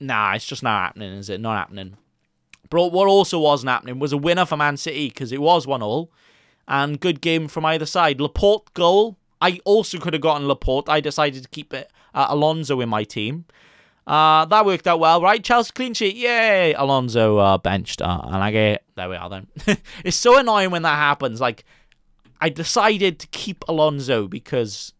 [0.00, 1.40] nah, it's just not happening, is it?
[1.40, 1.96] Not happening.
[2.70, 5.82] But what also wasn't happening was a winner for Man City because it was 1
[5.82, 6.10] all.
[6.66, 8.20] And good game from either side.
[8.20, 9.18] Laporte goal.
[9.44, 10.88] I also could have gotten Laporte.
[10.88, 13.44] I decided to keep it, uh, Alonso in my team.
[14.06, 15.44] Uh, that worked out well, right?
[15.44, 16.16] Chelsea clean sheet.
[16.16, 16.72] Yay!
[16.72, 18.00] Alonso uh, benched.
[18.00, 18.84] Uh, and I get.
[18.96, 19.46] There we are then.
[20.02, 21.42] it's so annoying when that happens.
[21.42, 21.66] Like,
[22.40, 24.94] I decided to keep Alonso because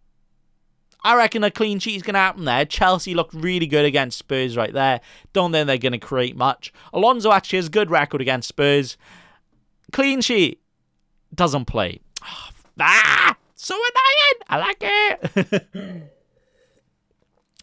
[1.02, 2.66] I reckon a clean sheet is going to happen there.
[2.66, 5.00] Chelsea looked really good against Spurs right there.
[5.32, 6.70] Don't think they're going to create much.
[6.92, 8.98] Alonso actually has a good record against Spurs.
[9.90, 10.60] Clean sheet.
[11.34, 12.00] Doesn't play.
[12.78, 13.36] ah!
[13.64, 14.42] So annoying!
[14.50, 16.10] I like it!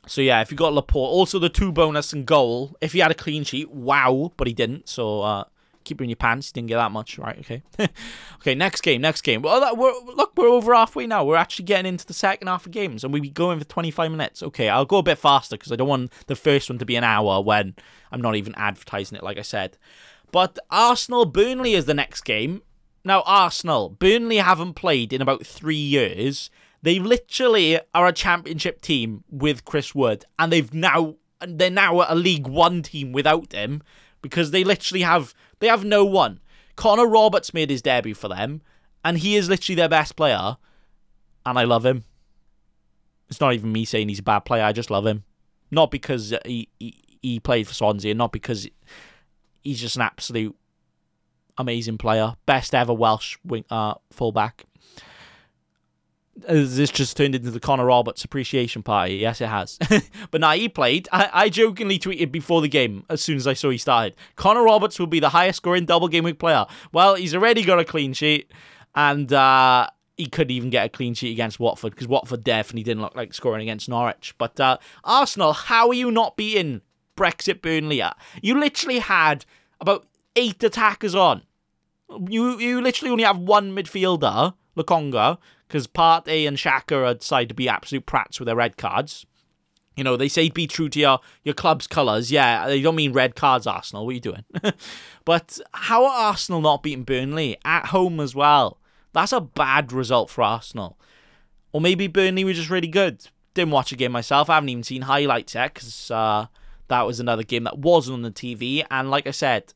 [0.07, 2.75] So yeah, if you got Laporte, also the two bonus and goal.
[2.81, 4.89] If he had a clean sheet, wow, but he didn't.
[4.89, 5.43] So uh,
[5.83, 6.47] keep it in your pants.
[6.47, 7.37] He didn't get that much, right?
[7.39, 7.61] Okay.
[8.37, 9.43] okay, next game, next game.
[9.43, 11.23] Well, we're, look, we're over halfway now.
[11.23, 14.11] We're actually getting into the second half of games, and we'll be going for 25
[14.11, 14.41] minutes.
[14.41, 16.95] Okay, I'll go a bit faster because I don't want the first one to be
[16.95, 17.75] an hour when
[18.11, 19.77] I'm not even advertising it, like I said.
[20.31, 22.63] But Arsenal Burnley is the next game.
[23.03, 26.49] Now, Arsenal, Burnley haven't played in about three years
[26.81, 31.15] they literally are a championship team with Chris Wood, and they've now
[31.47, 33.81] they're now a League One team without him
[34.21, 36.39] because they literally have they have no one.
[36.75, 38.61] Connor Roberts made his debut for them,
[39.05, 40.57] and he is literally their best player,
[41.45, 42.03] and I love him.
[43.29, 44.63] It's not even me saying he's a bad player.
[44.63, 45.23] I just love him,
[45.69, 48.67] not because he he, he played for Swansea, and not because
[49.61, 50.55] he's just an absolute
[51.61, 54.65] amazing player, best ever Welsh wing, uh, fullback.
[56.35, 59.15] This just turned into the Connor Roberts appreciation party?
[59.15, 59.77] Yes, it has.
[60.31, 61.07] but now he played.
[61.11, 64.63] I, I jokingly tweeted before the game, as soon as I saw he started, Connor
[64.63, 66.65] Roberts will be the highest scoring double game week player.
[66.91, 68.51] Well, he's already got a clean sheet,
[68.95, 73.01] and uh, he could even get a clean sheet against Watford because Watford definitely didn't
[73.01, 74.33] look like scoring against Norwich.
[74.37, 76.81] But uh, Arsenal, how are you not beating
[77.15, 78.01] Brexit Burnley?
[78.41, 79.45] You literally had
[79.79, 81.43] about eight attackers on.
[82.29, 87.55] You you literally only have one midfielder, Lokonga, because Partey and Xhaka are decided to
[87.55, 89.25] be absolute prats with their red cards.
[89.97, 92.31] You know, they say be true to your, your club's colours.
[92.31, 94.05] Yeah, they don't mean red cards, Arsenal.
[94.05, 94.45] What are you doing?
[95.25, 98.79] but how are Arsenal not beating Burnley at home as well?
[99.13, 100.97] That's a bad result for Arsenal.
[101.73, 103.27] Or maybe Burnley were just really good.
[103.53, 104.49] Didn't watch a game myself.
[104.49, 106.47] I haven't even seen highlights yet because uh,
[106.87, 108.85] that was another game that wasn't on the TV.
[108.89, 109.73] And like I said,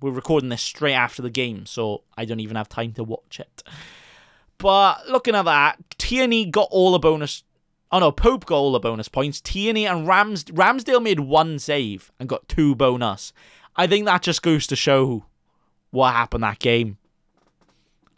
[0.00, 3.40] we're recording this straight after the game, so I don't even have time to watch
[3.40, 3.62] it.
[4.58, 7.44] But looking at that, Tierney got all the bonus.
[7.92, 9.40] Oh no, Pope got all the bonus points.
[9.40, 13.32] Tierney and Rams Ramsdale made one save and got two bonus.
[13.76, 15.26] I think that just goes to show
[15.90, 16.98] what happened that game.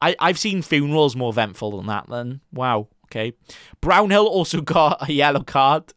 [0.01, 2.41] I, I've seen funerals more eventful than that then.
[2.53, 3.33] Wow, okay.
[3.81, 5.93] Brownhill also got a yellow card,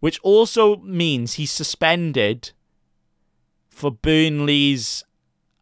[0.00, 2.52] which also means he's suspended
[3.68, 5.04] for Burnley's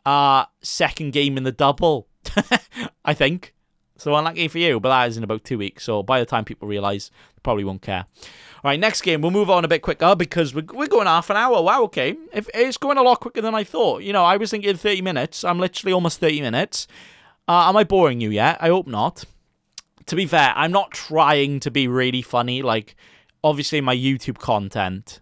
[0.07, 2.09] uh second game in the double.
[3.05, 3.55] I think.
[4.01, 5.85] So unlucky for you, but that is in about two weeks.
[5.85, 8.07] So by the time people realise, they probably won't care.
[8.65, 9.21] All right, next game.
[9.21, 11.63] We'll move on a bit quicker because we're, we're going half an hour.
[11.63, 12.17] Wow, okay.
[12.33, 14.03] If it's going a lot quicker than I thought.
[14.03, 15.45] You know, I was thinking 30 minutes.
[15.45, 16.87] I'm literally almost 30 minutes.
[17.47, 18.57] Uh, am I boring you yet?
[18.59, 19.25] I hope not.
[20.07, 22.63] To be fair, I'm not trying to be really funny.
[22.63, 22.97] Like,
[23.45, 25.21] obviously, my YouTube content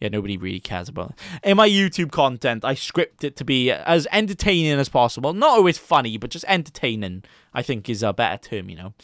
[0.00, 1.16] yeah, nobody really cares about it.
[1.50, 5.32] In my YouTube content, I script it to be as entertaining as possible.
[5.34, 7.24] Not always funny, but just entertaining.
[7.52, 8.94] I think is a better term, you know.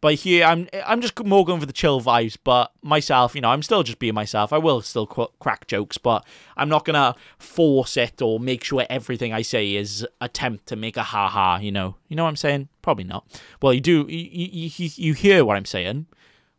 [0.00, 2.36] But here, I'm I'm just more going for the chill vibes.
[2.42, 4.52] But myself, you know, I'm still just being myself.
[4.52, 8.84] I will still qu- crack jokes, but I'm not gonna force it or make sure
[8.90, 11.56] everything I say is attempt to make a ha ha.
[11.56, 12.68] You know, you know what I'm saying?
[12.82, 13.26] Probably not.
[13.62, 14.06] Well, you do.
[14.08, 16.06] You you, you hear what I'm saying.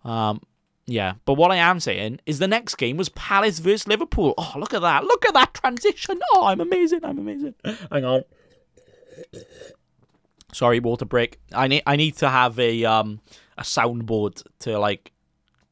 [0.03, 0.41] Um,
[0.87, 4.35] yeah, but what I am saying is the next game was Palace versus Liverpool.
[4.37, 5.03] Oh, look at that.
[5.03, 6.19] Look at that transition.
[6.31, 7.03] Oh, I'm amazing.
[7.03, 7.55] I'm amazing.
[7.91, 8.23] Hang on.
[10.53, 11.39] Sorry, water break.
[11.53, 13.19] I need I need to have a um
[13.57, 15.11] a soundboard to like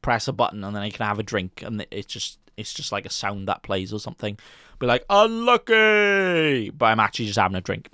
[0.02, 2.90] press a button and then I can have a drink and it's just it's just
[2.92, 4.36] like a sound that plays or something.
[4.80, 7.88] Be like, unlucky but I'm actually just having a drink.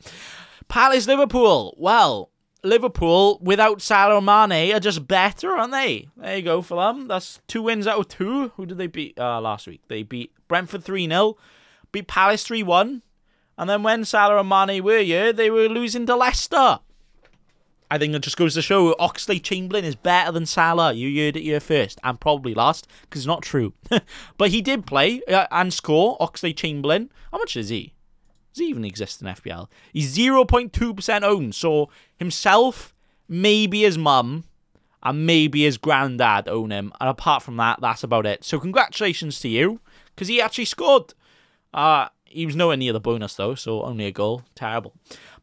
[0.68, 1.74] Palace Liverpool.
[1.78, 2.29] Well,
[2.62, 6.08] Liverpool without Salah Mane are just better, aren't they?
[6.16, 7.08] There you go for them.
[7.08, 8.48] That's two wins out of two.
[8.56, 9.82] Who did they beat uh, last week?
[9.88, 11.36] They beat Brentford 3 0,
[11.92, 13.02] beat Palace 3 1,
[13.58, 16.80] and then when Salah and Mane were here, they were losing to Leicester.
[17.92, 20.92] I think it just goes to show Oxlade Chamberlain is better than Salah.
[20.92, 23.74] You heard it here first, and probably last, because it's not true.
[24.38, 27.10] but he did play uh, and score, Oxlade Chamberlain.
[27.32, 27.94] How much is he?
[28.52, 29.68] Does he even exist in FPL?
[29.92, 32.94] He's 0.2% owned, so himself,
[33.28, 34.44] maybe his mum,
[35.02, 36.92] and maybe his granddad own him.
[37.00, 38.44] And apart from that, that's about it.
[38.44, 39.80] So congratulations to you,
[40.14, 41.14] because he actually scored.
[41.72, 44.42] Uh, he was nowhere near the bonus though, so only a goal.
[44.54, 44.94] Terrible.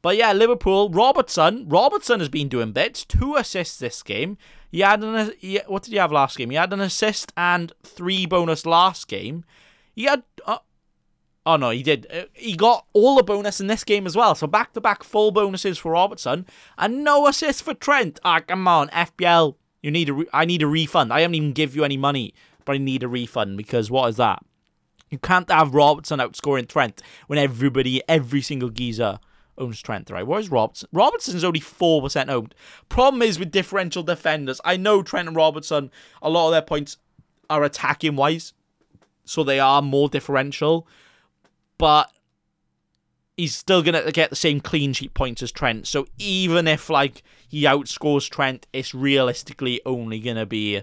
[0.01, 1.67] But yeah, Liverpool, Robertson.
[1.67, 3.03] Robertson has been doing bits.
[3.03, 4.37] Two assists this game.
[4.71, 6.49] He had an he, what did he have last game?
[6.49, 9.43] He had an assist and three bonus last game.
[9.95, 10.59] He had uh,
[11.47, 12.05] oh no, he did.
[12.13, 14.35] Uh, he got all the bonus in this game as well.
[14.35, 16.45] So back to back full bonuses for Robertson
[16.77, 18.19] and no assist for Trent.
[18.23, 19.55] Ah, come on, FPL.
[19.81, 21.13] You need a re- I need a refund.
[21.13, 22.33] I haven't even give you any money,
[22.65, 24.43] but I need a refund because what is that?
[25.09, 29.19] You can't have Robertson outscoring Trent when everybody, every single geezer
[29.57, 30.27] owns Trent, right?
[30.27, 30.89] Where's Robertson?
[30.91, 32.53] Robertson's only 4% owned.
[32.89, 34.59] Problem is with differential defenders.
[34.65, 36.97] I know Trent and Robertson, a lot of their points
[37.49, 38.53] are attacking wise,
[39.23, 40.87] so they are more differential,
[41.77, 42.11] but
[43.35, 45.87] he's still going to get the same clean sheet points as Trent.
[45.87, 50.81] So even if, like, he outscores Trent, it's realistically only going to be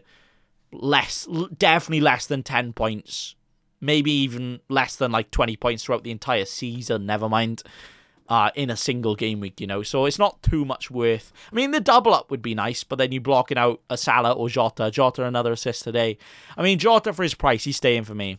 [0.73, 3.35] less, definitely less than 10 points.
[3.81, 7.63] Maybe even less than like 20 points throughout the entire season, never mind
[8.29, 9.83] uh, in a single game week, you know.
[9.83, 11.33] So it's not too much worth.
[11.53, 14.33] I mean, the double up would be nice, but then you're blocking out a Salah
[14.33, 14.91] or Jota.
[14.91, 16.19] Jota another assist today.
[16.57, 18.39] I mean, Jota for his price, he's staying for me.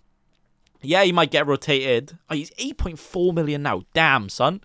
[0.85, 2.17] Yeah, he might get rotated.
[2.29, 3.83] Oh, he's 8.4 million now.
[3.93, 4.61] Damn, son.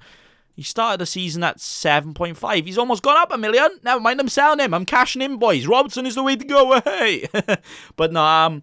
[0.55, 2.67] He started the season at 7.5.
[2.67, 3.81] He's almost gone up a million.
[3.83, 4.75] Never mind, I'm selling him.
[4.75, 5.67] I'm cashing in, boys.
[5.67, 6.81] Robertson is the way to go.
[6.85, 7.27] Hey.
[7.97, 8.63] but no, um,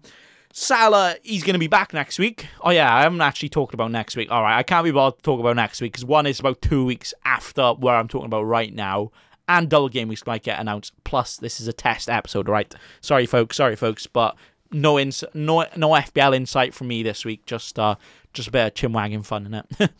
[0.52, 2.46] Salah, he's going to be back next week.
[2.60, 4.30] Oh, yeah, I haven't actually talked about next week.
[4.30, 6.62] All right, I can't be bothered to talk about next week because one is about
[6.62, 9.10] two weeks after where I'm talking about right now.
[9.48, 10.92] And double game weeks might get announced.
[11.04, 12.72] Plus, this is a test episode, right?
[13.00, 13.56] Sorry, folks.
[13.56, 14.06] Sorry, folks.
[14.06, 14.36] But
[14.72, 17.46] no ins- no no FPL insight from me this week.
[17.46, 17.96] Just uh,
[18.32, 19.66] just a bit of chinwagging fun in it.
[19.78, 19.90] but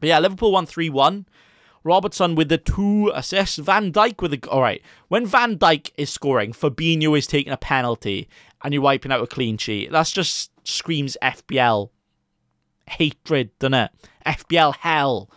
[0.00, 1.26] yeah, Liverpool won three one.
[1.82, 3.58] Robertson with the two assists.
[3.58, 4.82] Van Dijk with the all right.
[5.08, 8.28] When Van Dijk is scoring, Fabinho is taking a penalty,
[8.62, 9.92] and you're wiping out a clean sheet.
[9.92, 11.90] That's just screams FPL
[12.88, 13.90] hatred, doesn't it?
[14.26, 15.30] FPL hell.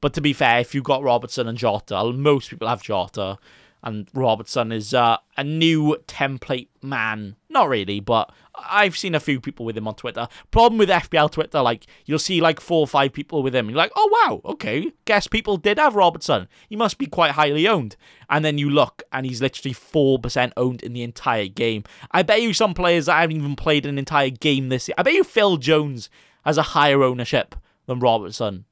[0.00, 3.38] But to be fair, if you've got Robertson and Jota, most people have Jota,
[3.82, 7.36] and Robertson is uh, a new template man.
[7.50, 10.28] Not really, but I've seen a few people with him on Twitter.
[10.50, 13.70] Problem with FPL Twitter, like you'll see like four or five people with him.
[13.70, 14.92] You're like, oh wow, okay.
[15.06, 16.46] Guess people did have Robertson.
[16.68, 17.96] He must be quite highly owned.
[18.28, 21.84] And then you look, and he's literally four percent owned in the entire game.
[22.10, 24.94] I bet you some players that haven't even played an entire game this year.
[24.98, 26.10] I bet you Phil Jones
[26.44, 27.54] has a higher ownership
[27.86, 28.66] than Robertson.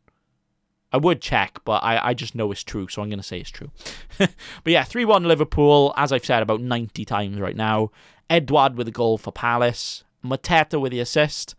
[0.92, 3.40] I would check, but I, I just know it's true, so I'm going to say
[3.40, 3.70] it's true.
[4.18, 4.30] but
[4.64, 7.90] yeah, 3 1 Liverpool, as I've said about 90 times right now.
[8.28, 10.04] Edouard with a goal for Palace.
[10.24, 11.54] Mateta with the assist.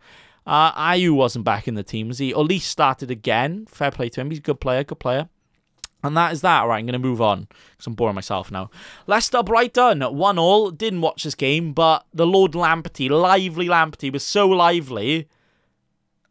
[0.46, 2.34] Uh, Ayew wasn't back in the team, was he?
[2.34, 3.66] Least started again.
[3.66, 4.30] Fair play to him.
[4.30, 5.28] He's a good player, good player.
[6.02, 6.62] And that is that.
[6.62, 8.70] All right, I'm going to move on because I'm boring myself now.
[9.06, 10.70] Leicester Brighton, 1 all.
[10.70, 15.28] Didn't watch this game, but the Lord Lamptey, lively Lamptey, was so lively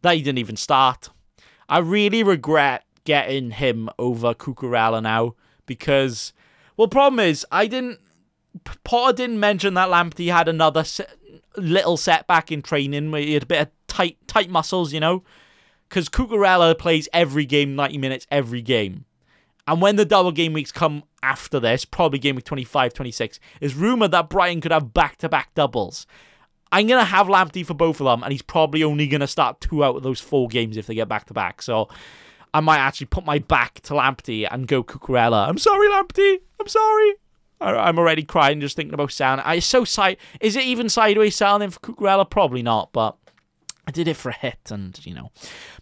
[0.01, 1.09] that he didn't even start.
[1.67, 6.33] I really regret getting him over Cucurella now because,
[6.77, 7.99] well, problem is I didn't.
[8.83, 10.83] Potter didn't mention that Lamptey had another
[11.55, 15.23] little setback in training where he had a bit of tight tight muscles, you know,
[15.87, 19.05] because Cucurella plays every game, ninety minutes every game.
[19.67, 23.75] And when the double game weeks come after this, probably game week 25, 26, is
[23.75, 26.07] rumoured that Brighton could have back to back doubles.
[26.71, 29.27] I'm going to have Lamptey for both of them, and he's probably only going to
[29.27, 31.61] start two out of those four games if they get back to back.
[31.61, 31.89] So
[32.53, 35.47] I might actually put my back to Lamptey and go Cucurella.
[35.47, 36.39] I'm sorry, Lamptey.
[36.59, 37.15] I'm sorry.
[37.59, 39.41] I'm already crying just thinking about selling.
[39.43, 40.17] I so side.
[40.41, 42.29] Is it even sideways selling for Cucurella?
[42.29, 43.17] Probably not, but
[43.87, 45.31] I did it for a hit, and you know.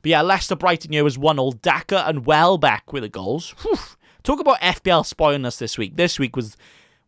[0.02, 1.52] But yeah, Leicester Brighton here was one all.
[1.52, 3.52] Daka and Welbeck with the goals.
[3.62, 3.78] Whew.
[4.24, 5.98] Talk about FPL spoiling us this week.
[5.98, 6.56] This week was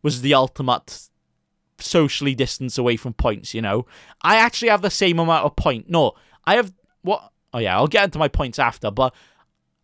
[0.02, 1.08] was the ultimate
[1.78, 3.54] socially distance away from points.
[3.54, 3.86] You know,
[4.22, 5.88] I actually have the same amount of point.
[5.88, 6.12] No,
[6.44, 7.32] I have what?
[7.54, 9.14] Oh yeah, I'll get into my points after, but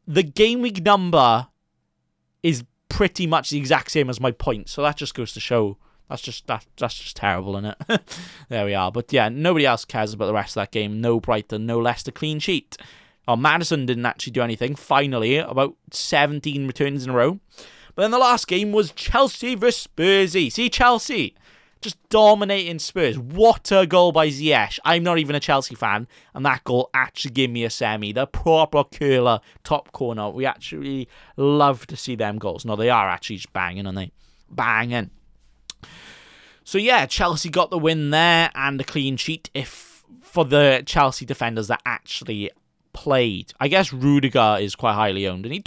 [0.07, 1.49] the game week number
[2.43, 4.71] is pretty much the exact same as my points.
[4.71, 5.77] So that just goes to show
[6.09, 8.03] that's just that that's just terrible, isn't it?
[8.49, 8.93] there we are.
[8.93, 11.01] But yeah, nobody else cares about the rest of that game.
[11.01, 12.77] No Brighton, no Leicester clean sheet.
[13.27, 14.77] Oh, Maddison didn't actually do anything.
[14.77, 17.41] Finally, about 17 returns in a row.
[17.95, 20.53] But then the last game was Chelsea vs Spursy.
[20.53, 21.35] See Chelsea
[21.85, 23.19] just dominating Spurs.
[23.19, 24.79] What a goal by Ziyech.
[24.85, 28.13] I'm not even a Chelsea fan, and that goal actually gave me a semi.
[28.13, 30.31] The proper curler top corner.
[30.31, 32.65] We actually love to see them goals.
[32.65, 34.11] No, they are actually just banging, aren't they?
[34.51, 35.11] Banging.
[36.65, 41.27] So yeah, Chelsea got the win there and a clean sheet if for the Chelsea
[41.27, 42.51] defenders that actually
[42.95, 43.53] played.
[43.61, 45.61] I guess Rudiger is quite highly owned, and he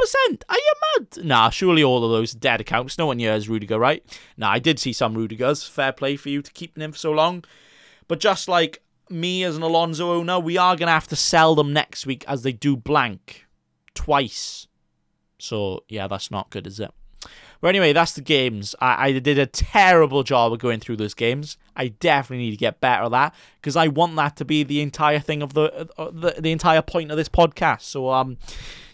[0.00, 0.42] 24%.
[0.48, 1.24] Are you mad?
[1.24, 2.98] Nah, surely all of those dead accounts.
[2.98, 4.04] No one here has Rudiger, right?
[4.36, 5.68] Nah, I did see some Rudigers.
[5.68, 7.44] Fair play for you to keep him for so long.
[8.08, 11.54] But just like me as an Alonso owner, we are going to have to sell
[11.54, 13.46] them next week as they do blank
[13.94, 14.66] twice.
[15.38, 16.90] So, yeah, that's not good, is it?
[17.60, 18.74] But anyway, that's the games.
[18.80, 21.56] I, I did a terrible job of going through those games.
[21.74, 24.80] I definitely need to get better at that because I want that to be the
[24.82, 27.82] entire thing of the, uh, the the entire point of this podcast.
[27.82, 28.36] So um,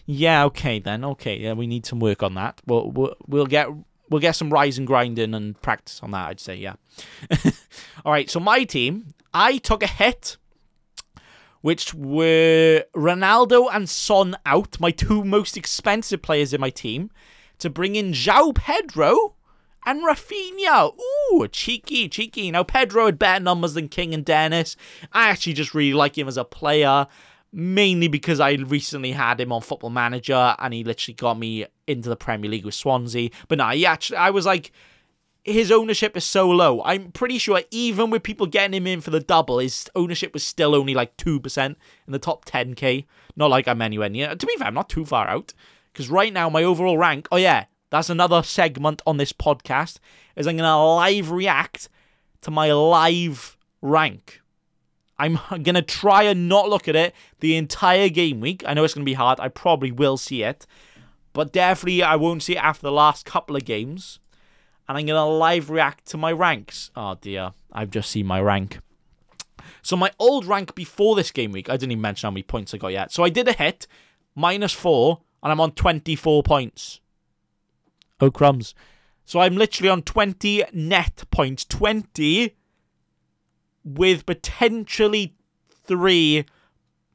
[0.05, 2.61] yeah, okay then, okay, yeah, we need some work on that.
[2.65, 3.69] We'll we'll, we'll get
[4.09, 6.29] we'll get some rise and grinding and practice on that.
[6.29, 6.75] I'd say, yeah.
[8.05, 10.37] All right, so my team, I took a hit
[11.63, 17.09] which were Ronaldo and Son out, my two most expensive players in my team
[17.57, 19.35] to bring in João Pedro
[19.85, 20.93] and Raphinha.
[21.31, 22.51] Ooh, cheeky, cheeky.
[22.51, 24.75] Now, Pedro had better numbers than King and Dennis.
[25.13, 27.07] I actually just really like him as a player,
[27.53, 32.09] mainly because I recently had him on Football Manager and he literally got me into
[32.09, 33.29] the Premier League with Swansea.
[33.47, 34.71] But no, he actually, I was like,
[35.43, 36.81] his ownership is so low.
[36.83, 40.43] I'm pretty sure even with people getting him in for the double, his ownership was
[40.43, 41.75] still only like 2% in
[42.07, 43.05] the top 10k.
[43.35, 44.35] Not like I'm anywhere near.
[44.35, 45.53] To be fair, I'm not too far out.
[45.91, 49.99] Because right now, my overall rank, oh yeah, that's another segment on this podcast,
[50.35, 51.89] is I'm going to live react
[52.41, 54.41] to my live rank.
[55.23, 58.61] I'm going to try and not look at it the entire game week.
[58.67, 59.39] I know it's going to be hard.
[59.39, 60.65] I probably will see it.
[61.31, 64.19] But definitely, I won't see it after the last couple of games.
[64.87, 66.91] And I'm going to live react to my ranks.
[66.93, 68.79] Oh dear, I've just seen my rank.
[69.81, 72.73] So my old rank before this game week, I didn't even mention how many points
[72.73, 73.13] I got yet.
[73.13, 73.87] So I did a hit,
[74.35, 76.99] minus four, and I'm on 24 points.
[78.19, 78.75] Oh, crumbs.
[79.23, 81.63] So I'm literally on 20 net points.
[81.63, 82.55] 20
[83.83, 85.35] with potentially
[85.85, 86.45] three,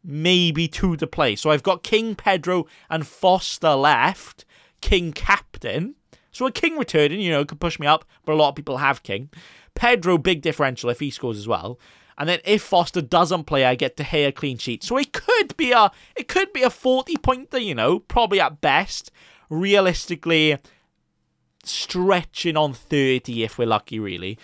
[0.04, 1.36] maybe two to play.
[1.36, 4.44] So I've got King, Pedro, and Foster left.
[4.80, 5.94] King captain.
[6.30, 8.76] So a King returning, you know, could push me up, but a lot of people
[8.76, 9.30] have King.
[9.74, 11.78] Pedro, big differential if he scores as well.
[12.16, 14.82] And then if Foster doesn't play, I get to hear a clean sheet.
[14.82, 18.60] So it could be a it could be a 40 pointer, you know, probably at
[18.60, 19.12] best.
[19.50, 20.58] Realistically,
[21.64, 24.38] stretching on 30 if we're lucky, really.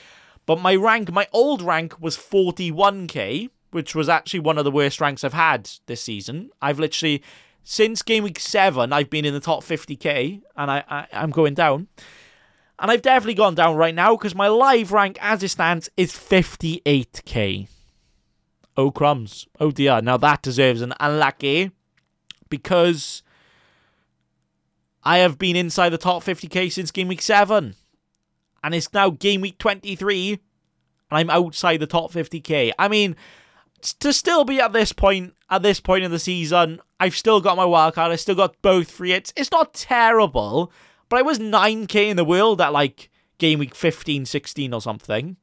[0.46, 5.00] But my rank, my old rank was 41k, which was actually one of the worst
[5.00, 6.50] ranks I've had this season.
[6.60, 7.22] I've literally
[7.64, 11.54] since game week seven, I've been in the top 50k, and I, I I'm going
[11.54, 11.88] down.
[12.78, 16.12] And I've definitely gone down right now because my live rank as it stands is
[16.12, 17.68] 58k.
[18.76, 19.46] Oh crumbs.
[19.58, 20.02] Oh dear.
[20.02, 21.70] Now that deserves an unlucky
[22.50, 23.22] because
[25.02, 27.76] I have been inside the top 50k since game week 7.
[28.64, 30.38] And it's now game week 23 and
[31.10, 32.72] I'm outside the top 50k.
[32.78, 33.14] I mean,
[34.00, 37.58] to still be at this point at this point in the season, I've still got
[37.58, 38.10] my wildcard.
[38.10, 39.32] I still got both free hits.
[39.36, 40.72] It's not terrible.
[41.10, 45.36] But I was 9k in the world at like game week 15, 16 or something.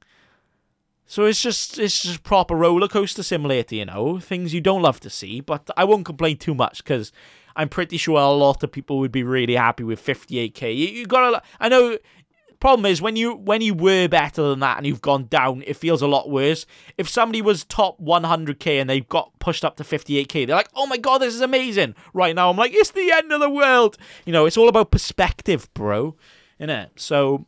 [1.06, 5.00] So it's just it's just proper roller coaster simulator, you know, things you don't love
[5.02, 5.42] to see.
[5.42, 7.12] But I won't complain too much because
[7.56, 10.76] I'm pretty sure a lot of people would be really happy with 58k.
[10.76, 11.98] You, you gotta, I know
[12.62, 15.76] Problem is when you when you were better than that and you've gone down, it
[15.76, 16.68] feels a lot worse.
[16.96, 20.86] If somebody was top 100k and they got pushed up to 58k, they're like, "Oh
[20.86, 23.98] my god, this is amazing!" Right now, I'm like, "It's the end of the world."
[24.28, 26.16] You know, it's all about perspective, bro.
[26.60, 27.48] In it, So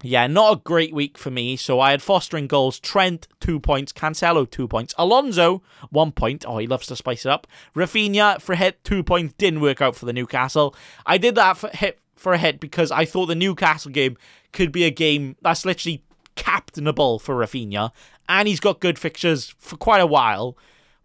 [0.00, 1.56] yeah, not a great week for me.
[1.56, 6.44] So I had fostering goals, Trent two points, Cancelo two points, Alonso one point.
[6.46, 7.48] Oh, he loves to spice it up.
[7.74, 10.72] Raphinha for hit two points didn't work out for the Newcastle.
[11.04, 14.16] I did that for hit for a hit because I thought the Newcastle game
[14.52, 16.02] could be a game that's literally
[16.34, 17.92] captainable for Raphinha,
[18.28, 20.56] and he's got good fixtures for quite a while.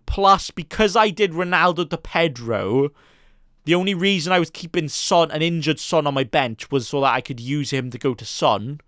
[0.05, 2.89] Plus, because I did Ronaldo to Pedro,
[3.65, 7.01] the only reason I was keeping Son, an injured Son, on my bench was so
[7.01, 8.81] that I could use him to go to Son.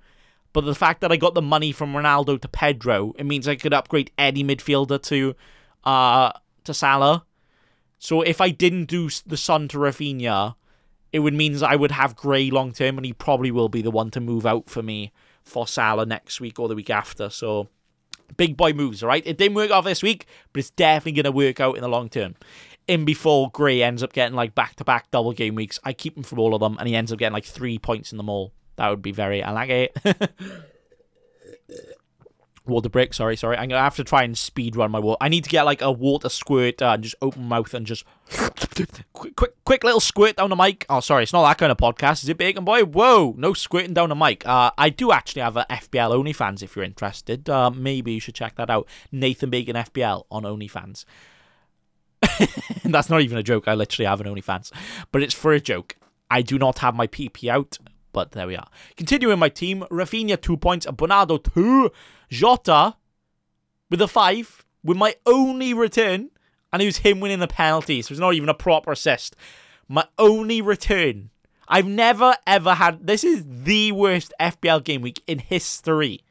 [0.51, 3.55] But the fact that I got the money from Ronaldo to Pedro, it means I
[3.55, 5.35] could upgrade any midfielder to
[5.83, 6.31] uh
[6.63, 7.25] to Salah.
[7.99, 10.55] So if I didn't do the Son to Raphinha,
[11.13, 13.91] it would mean I would have Gray long term, and he probably will be the
[13.91, 15.11] one to move out for me
[15.43, 17.29] for Salah next week or the week after.
[17.29, 17.69] So
[18.35, 19.21] big boy moves, all right?
[19.25, 21.87] It didn't work out this week, but it's definitely going to work out in the
[21.87, 22.33] long term.
[22.87, 26.17] In before Gray ends up getting like back to back double game weeks, I keep
[26.17, 28.27] him from all of them, and he ends up getting like three points in them
[28.27, 28.51] all.
[28.77, 29.95] That would be very, I like it.
[32.65, 33.13] water break.
[33.13, 33.57] Sorry, sorry.
[33.57, 35.17] I'm gonna have to try and speed run my water.
[35.21, 38.05] I need to get like a water squirt uh, and just open mouth and just
[39.13, 40.85] quick, quick, quick little squirt down the mic.
[40.89, 42.83] Oh, sorry, it's not that kind of podcast, is it, Bacon Boy?
[42.83, 44.45] Whoa, no squirting down the mic.
[44.45, 47.49] Uh, I do actually have a FPL OnlyFans if you're interested.
[47.49, 48.87] Uh, maybe you should check that out.
[49.11, 51.05] Nathan Bacon FPL on OnlyFans.
[52.85, 53.67] That's not even a joke.
[53.67, 54.71] I literally have an OnlyFans,
[55.11, 55.97] but it's for a joke.
[56.31, 57.77] I do not have my PP out.
[58.13, 58.67] But there we are.
[58.95, 61.91] Continuing my team, Raphinha two points, Bernardo two,
[62.33, 62.95] Jota
[63.91, 66.31] with a five, with my only return,
[66.71, 69.35] and it was him winning the penalty, so it's not even a proper assist.
[69.87, 71.29] My only return.
[71.67, 73.05] I've never ever had.
[73.05, 76.21] This is the worst FPL game week in history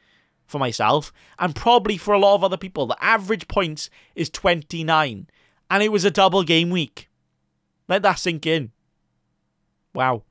[0.44, 2.88] for myself, and probably for a lot of other people.
[2.88, 5.28] The average points is 29,
[5.70, 7.08] and it was a double game week.
[7.86, 8.72] Let that sink in.
[9.94, 10.24] Wow.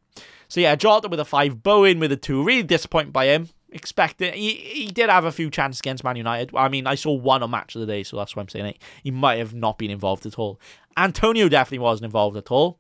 [0.49, 2.43] So yeah, Jota with a five, Bowen with a two.
[2.43, 3.47] Really disappointed by him.
[3.73, 4.33] Expected.
[4.33, 6.53] He, he did have a few chances against Man United.
[6.55, 8.65] I mean, I saw one on match of the day, so that's why I'm saying
[8.65, 8.81] it.
[9.01, 10.59] He might have not been involved at all.
[10.97, 12.79] Antonio definitely wasn't involved at all.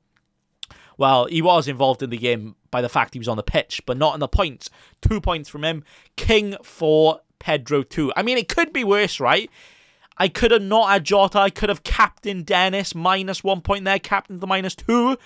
[0.97, 3.81] Well, he was involved in the game by the fact he was on the pitch,
[3.85, 4.69] but not in the points.
[5.01, 5.83] Two points from him.
[6.17, 8.11] King for Pedro two.
[8.15, 9.49] I mean, it could be worse, right?
[10.17, 11.39] I could have not had Jota.
[11.39, 15.17] I could have captain Dennis minus one point there, captain the minus two.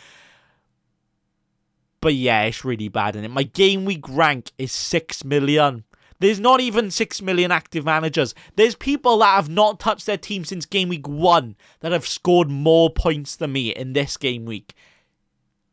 [2.05, 3.15] But yeah, it's really bad.
[3.15, 5.85] And my game week rank is 6 million.
[6.19, 8.35] There's not even 6 million active managers.
[8.55, 12.47] There's people that have not touched their team since game week 1 that have scored
[12.47, 14.75] more points than me in this game week.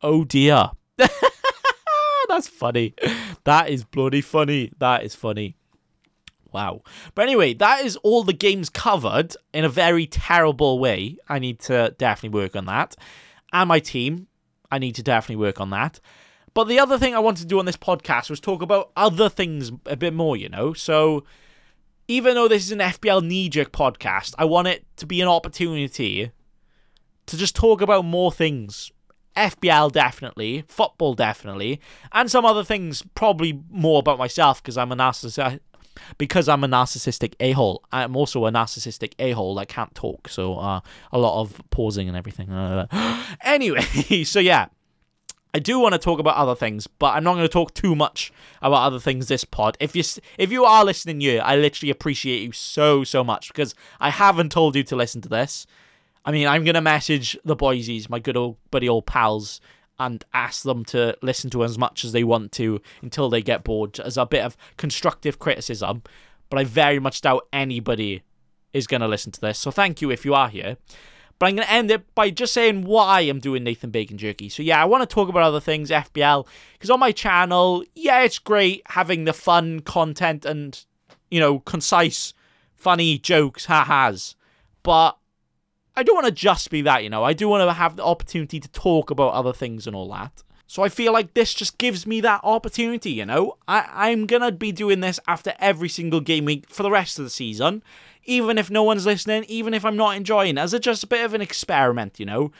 [0.01, 0.71] Oh dear.
[2.27, 2.95] That's funny.
[3.43, 4.71] That is bloody funny.
[4.79, 5.55] That is funny.
[6.51, 6.81] Wow.
[7.13, 11.17] But anyway, that is all the games covered in a very terrible way.
[11.29, 12.95] I need to definitely work on that.
[13.51, 14.29] And my team,
[14.73, 15.99] I need to definitely work on that.
[16.55, 19.29] But the other thing I wanted to do on this podcast was talk about other
[19.29, 20.73] things a bit more, you know?
[20.73, 21.23] So
[22.07, 25.27] even though this is an FPL knee jerk podcast, I want it to be an
[25.27, 26.31] opportunity
[27.27, 28.91] to just talk about more things.
[29.35, 31.79] FPL definitely, football definitely,
[32.11, 35.59] and some other things probably more about myself because I'm a narcissist.
[36.17, 40.27] Because I'm a narcissistic a hole, I'm also a narcissistic a hole that can't talk,
[40.29, 40.81] so uh,
[41.11, 42.49] a lot of pausing and everything.
[43.41, 43.81] anyway,
[44.23, 44.67] so yeah,
[45.53, 47.95] I do want to talk about other things, but I'm not going to talk too
[47.95, 49.77] much about other things this pod.
[49.79, 50.03] If you
[50.37, 54.51] if you are listening here, I literally appreciate you so so much because I haven't
[54.51, 55.67] told you to listen to this.
[56.25, 59.61] I mean, I'm going to message the boysies, my good old buddy old pals,
[60.05, 63.63] and ask them to listen to as much as they want to until they get
[63.63, 66.03] bored as a bit of constructive criticism.
[66.49, 68.23] But I very much doubt anybody
[68.73, 69.59] is going to listen to this.
[69.59, 70.77] So thank you if you are here.
[71.39, 74.49] But I'm going to end it by just saying why I'm doing Nathan Bacon Jerky.
[74.49, 78.21] So, yeah, I want to talk about other things, FPL, because on my channel, yeah,
[78.21, 80.85] it's great having the fun content and,
[81.29, 82.33] you know, concise,
[82.75, 84.35] funny jokes, ha-has.
[84.83, 85.17] But
[85.95, 87.23] I don't want to just be that, you know.
[87.23, 90.43] I do want to have the opportunity to talk about other things and all that.
[90.65, 93.57] So I feel like this just gives me that opportunity, you know?
[93.67, 97.25] I, I'm to be doing this after every single game week for the rest of
[97.25, 97.83] the season
[98.25, 101.07] even if no one's listening, even if I'm not enjoying it, as a just a
[101.07, 102.51] bit of an experiment, you know.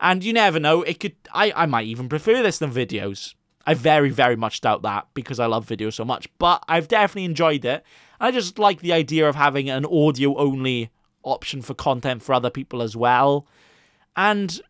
[0.00, 3.34] And you never know, it could I, I might even prefer this than videos.
[3.64, 6.28] I very, very much doubt that because I love videos so much.
[6.38, 7.84] But I've definitely enjoyed it.
[8.18, 10.90] I just like the idea of having an audio only
[11.22, 13.46] option for content for other people as well.
[14.16, 14.60] And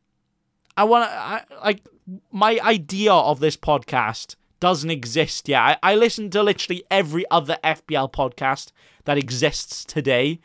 [0.76, 1.82] I want to, like,
[2.30, 5.61] my idea of this podcast doesn't exist yet.
[5.61, 8.70] I, I listen to literally every other FPL podcast
[9.05, 10.40] that exists today,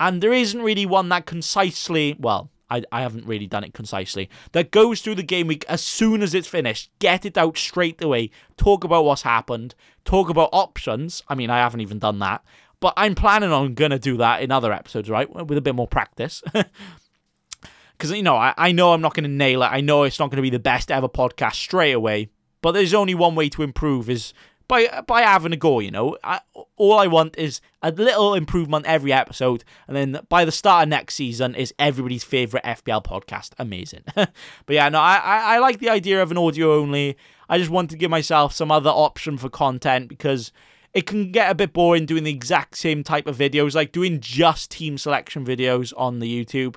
[0.00, 4.28] and there isn't really one that concisely, well, I, I haven't really done it concisely,
[4.50, 8.02] that goes through the game week as soon as it's finished, get it out straight
[8.02, 9.74] away, talk about what's happened,
[10.04, 11.22] talk about options.
[11.28, 12.42] I mean, I haven't even done that,
[12.82, 15.32] but I'm planning on gonna do that in other episodes, right?
[15.32, 16.42] With a bit more practice.
[18.02, 19.66] Because, you know, I, I know I'm not going to nail it.
[19.66, 22.30] I know it's not going to be the best ever podcast straight away.
[22.60, 24.34] But there's only one way to improve is
[24.66, 25.78] by by having a go.
[25.78, 26.40] You know, I,
[26.76, 30.88] all I want is a little improvement every episode, and then by the start of
[30.88, 33.50] next season is everybody's favorite FPL podcast.
[33.58, 34.02] Amazing.
[34.14, 34.32] but
[34.68, 37.16] yeah, no, I, I I like the idea of an audio only.
[37.48, 40.50] I just want to give myself some other option for content because
[40.94, 44.20] it can get a bit boring doing the exact same type of videos, like doing
[44.20, 46.76] just team selection videos on the YouTube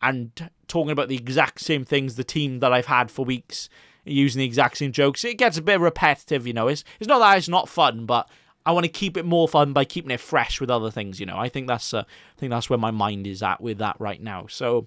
[0.00, 3.68] and talking about the exact same things, the team that I've had for weeks
[4.04, 5.24] using the exact same jokes.
[5.24, 6.68] It gets a bit repetitive, you know.
[6.68, 8.30] It's it's not that it's not fun, but
[8.64, 11.26] I want to keep it more fun by keeping it fresh with other things, you
[11.26, 11.36] know.
[11.36, 14.22] I think that's uh, I think that's where my mind is at with that right
[14.22, 14.46] now.
[14.46, 14.86] So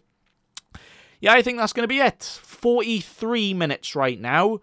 [1.20, 2.24] yeah, I think that's going to be it.
[2.24, 4.62] 43 minutes right now.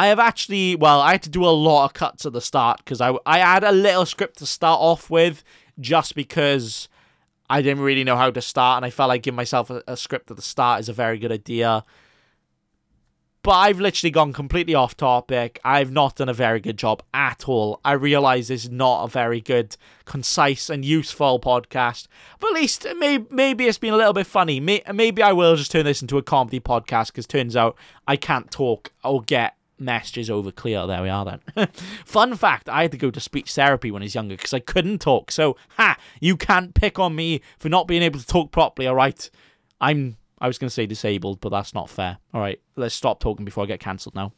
[0.00, 2.78] I have actually, well, I had to do a lot of cuts at the start
[2.78, 5.44] because I, I had a little script to start off with
[5.78, 6.88] just because
[7.50, 9.98] I didn't really know how to start and I felt like giving myself a, a
[9.98, 11.84] script at the start is a very good idea.
[13.42, 15.60] But I've literally gone completely off topic.
[15.66, 17.78] I've not done a very good job at all.
[17.84, 19.76] I realize this is not a very good,
[20.06, 22.06] concise, and useful podcast.
[22.38, 24.60] But at least maybe, maybe it's been a little bit funny.
[24.60, 27.76] Maybe I will just turn this into a comedy podcast because turns out
[28.08, 30.86] I can't talk or get messages over clear.
[30.86, 31.68] There we are then.
[32.04, 34.60] Fun fact I had to go to speech therapy when I was younger because I
[34.60, 35.30] couldn't talk.
[35.30, 38.94] So, ha, you can't pick on me for not being able to talk properly, all
[38.94, 39.30] right?
[39.80, 40.16] I'm.
[40.42, 42.16] I was going to say disabled, but that's not fair.
[42.32, 44.32] All right, let's stop talking before I get cancelled now.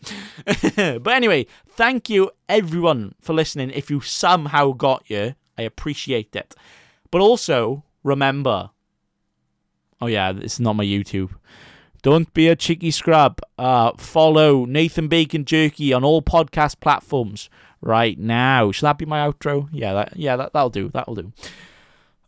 [0.45, 3.71] but anyway, thank you everyone for listening.
[3.71, 6.57] If you somehow got here, I appreciate it.
[7.13, 8.71] But also, remember
[10.03, 11.31] oh, yeah, is not my YouTube.
[12.03, 13.39] Don't be a cheeky scrub.
[13.57, 17.49] Uh, follow Nathan Bacon Jerky on all podcast platforms
[17.81, 18.73] right now.
[18.73, 19.69] Should that be my outro?
[19.73, 20.89] Yeah, that, yeah, that, that'll do.
[20.89, 21.33] That'll do.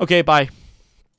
[0.00, 0.48] Okay, bye.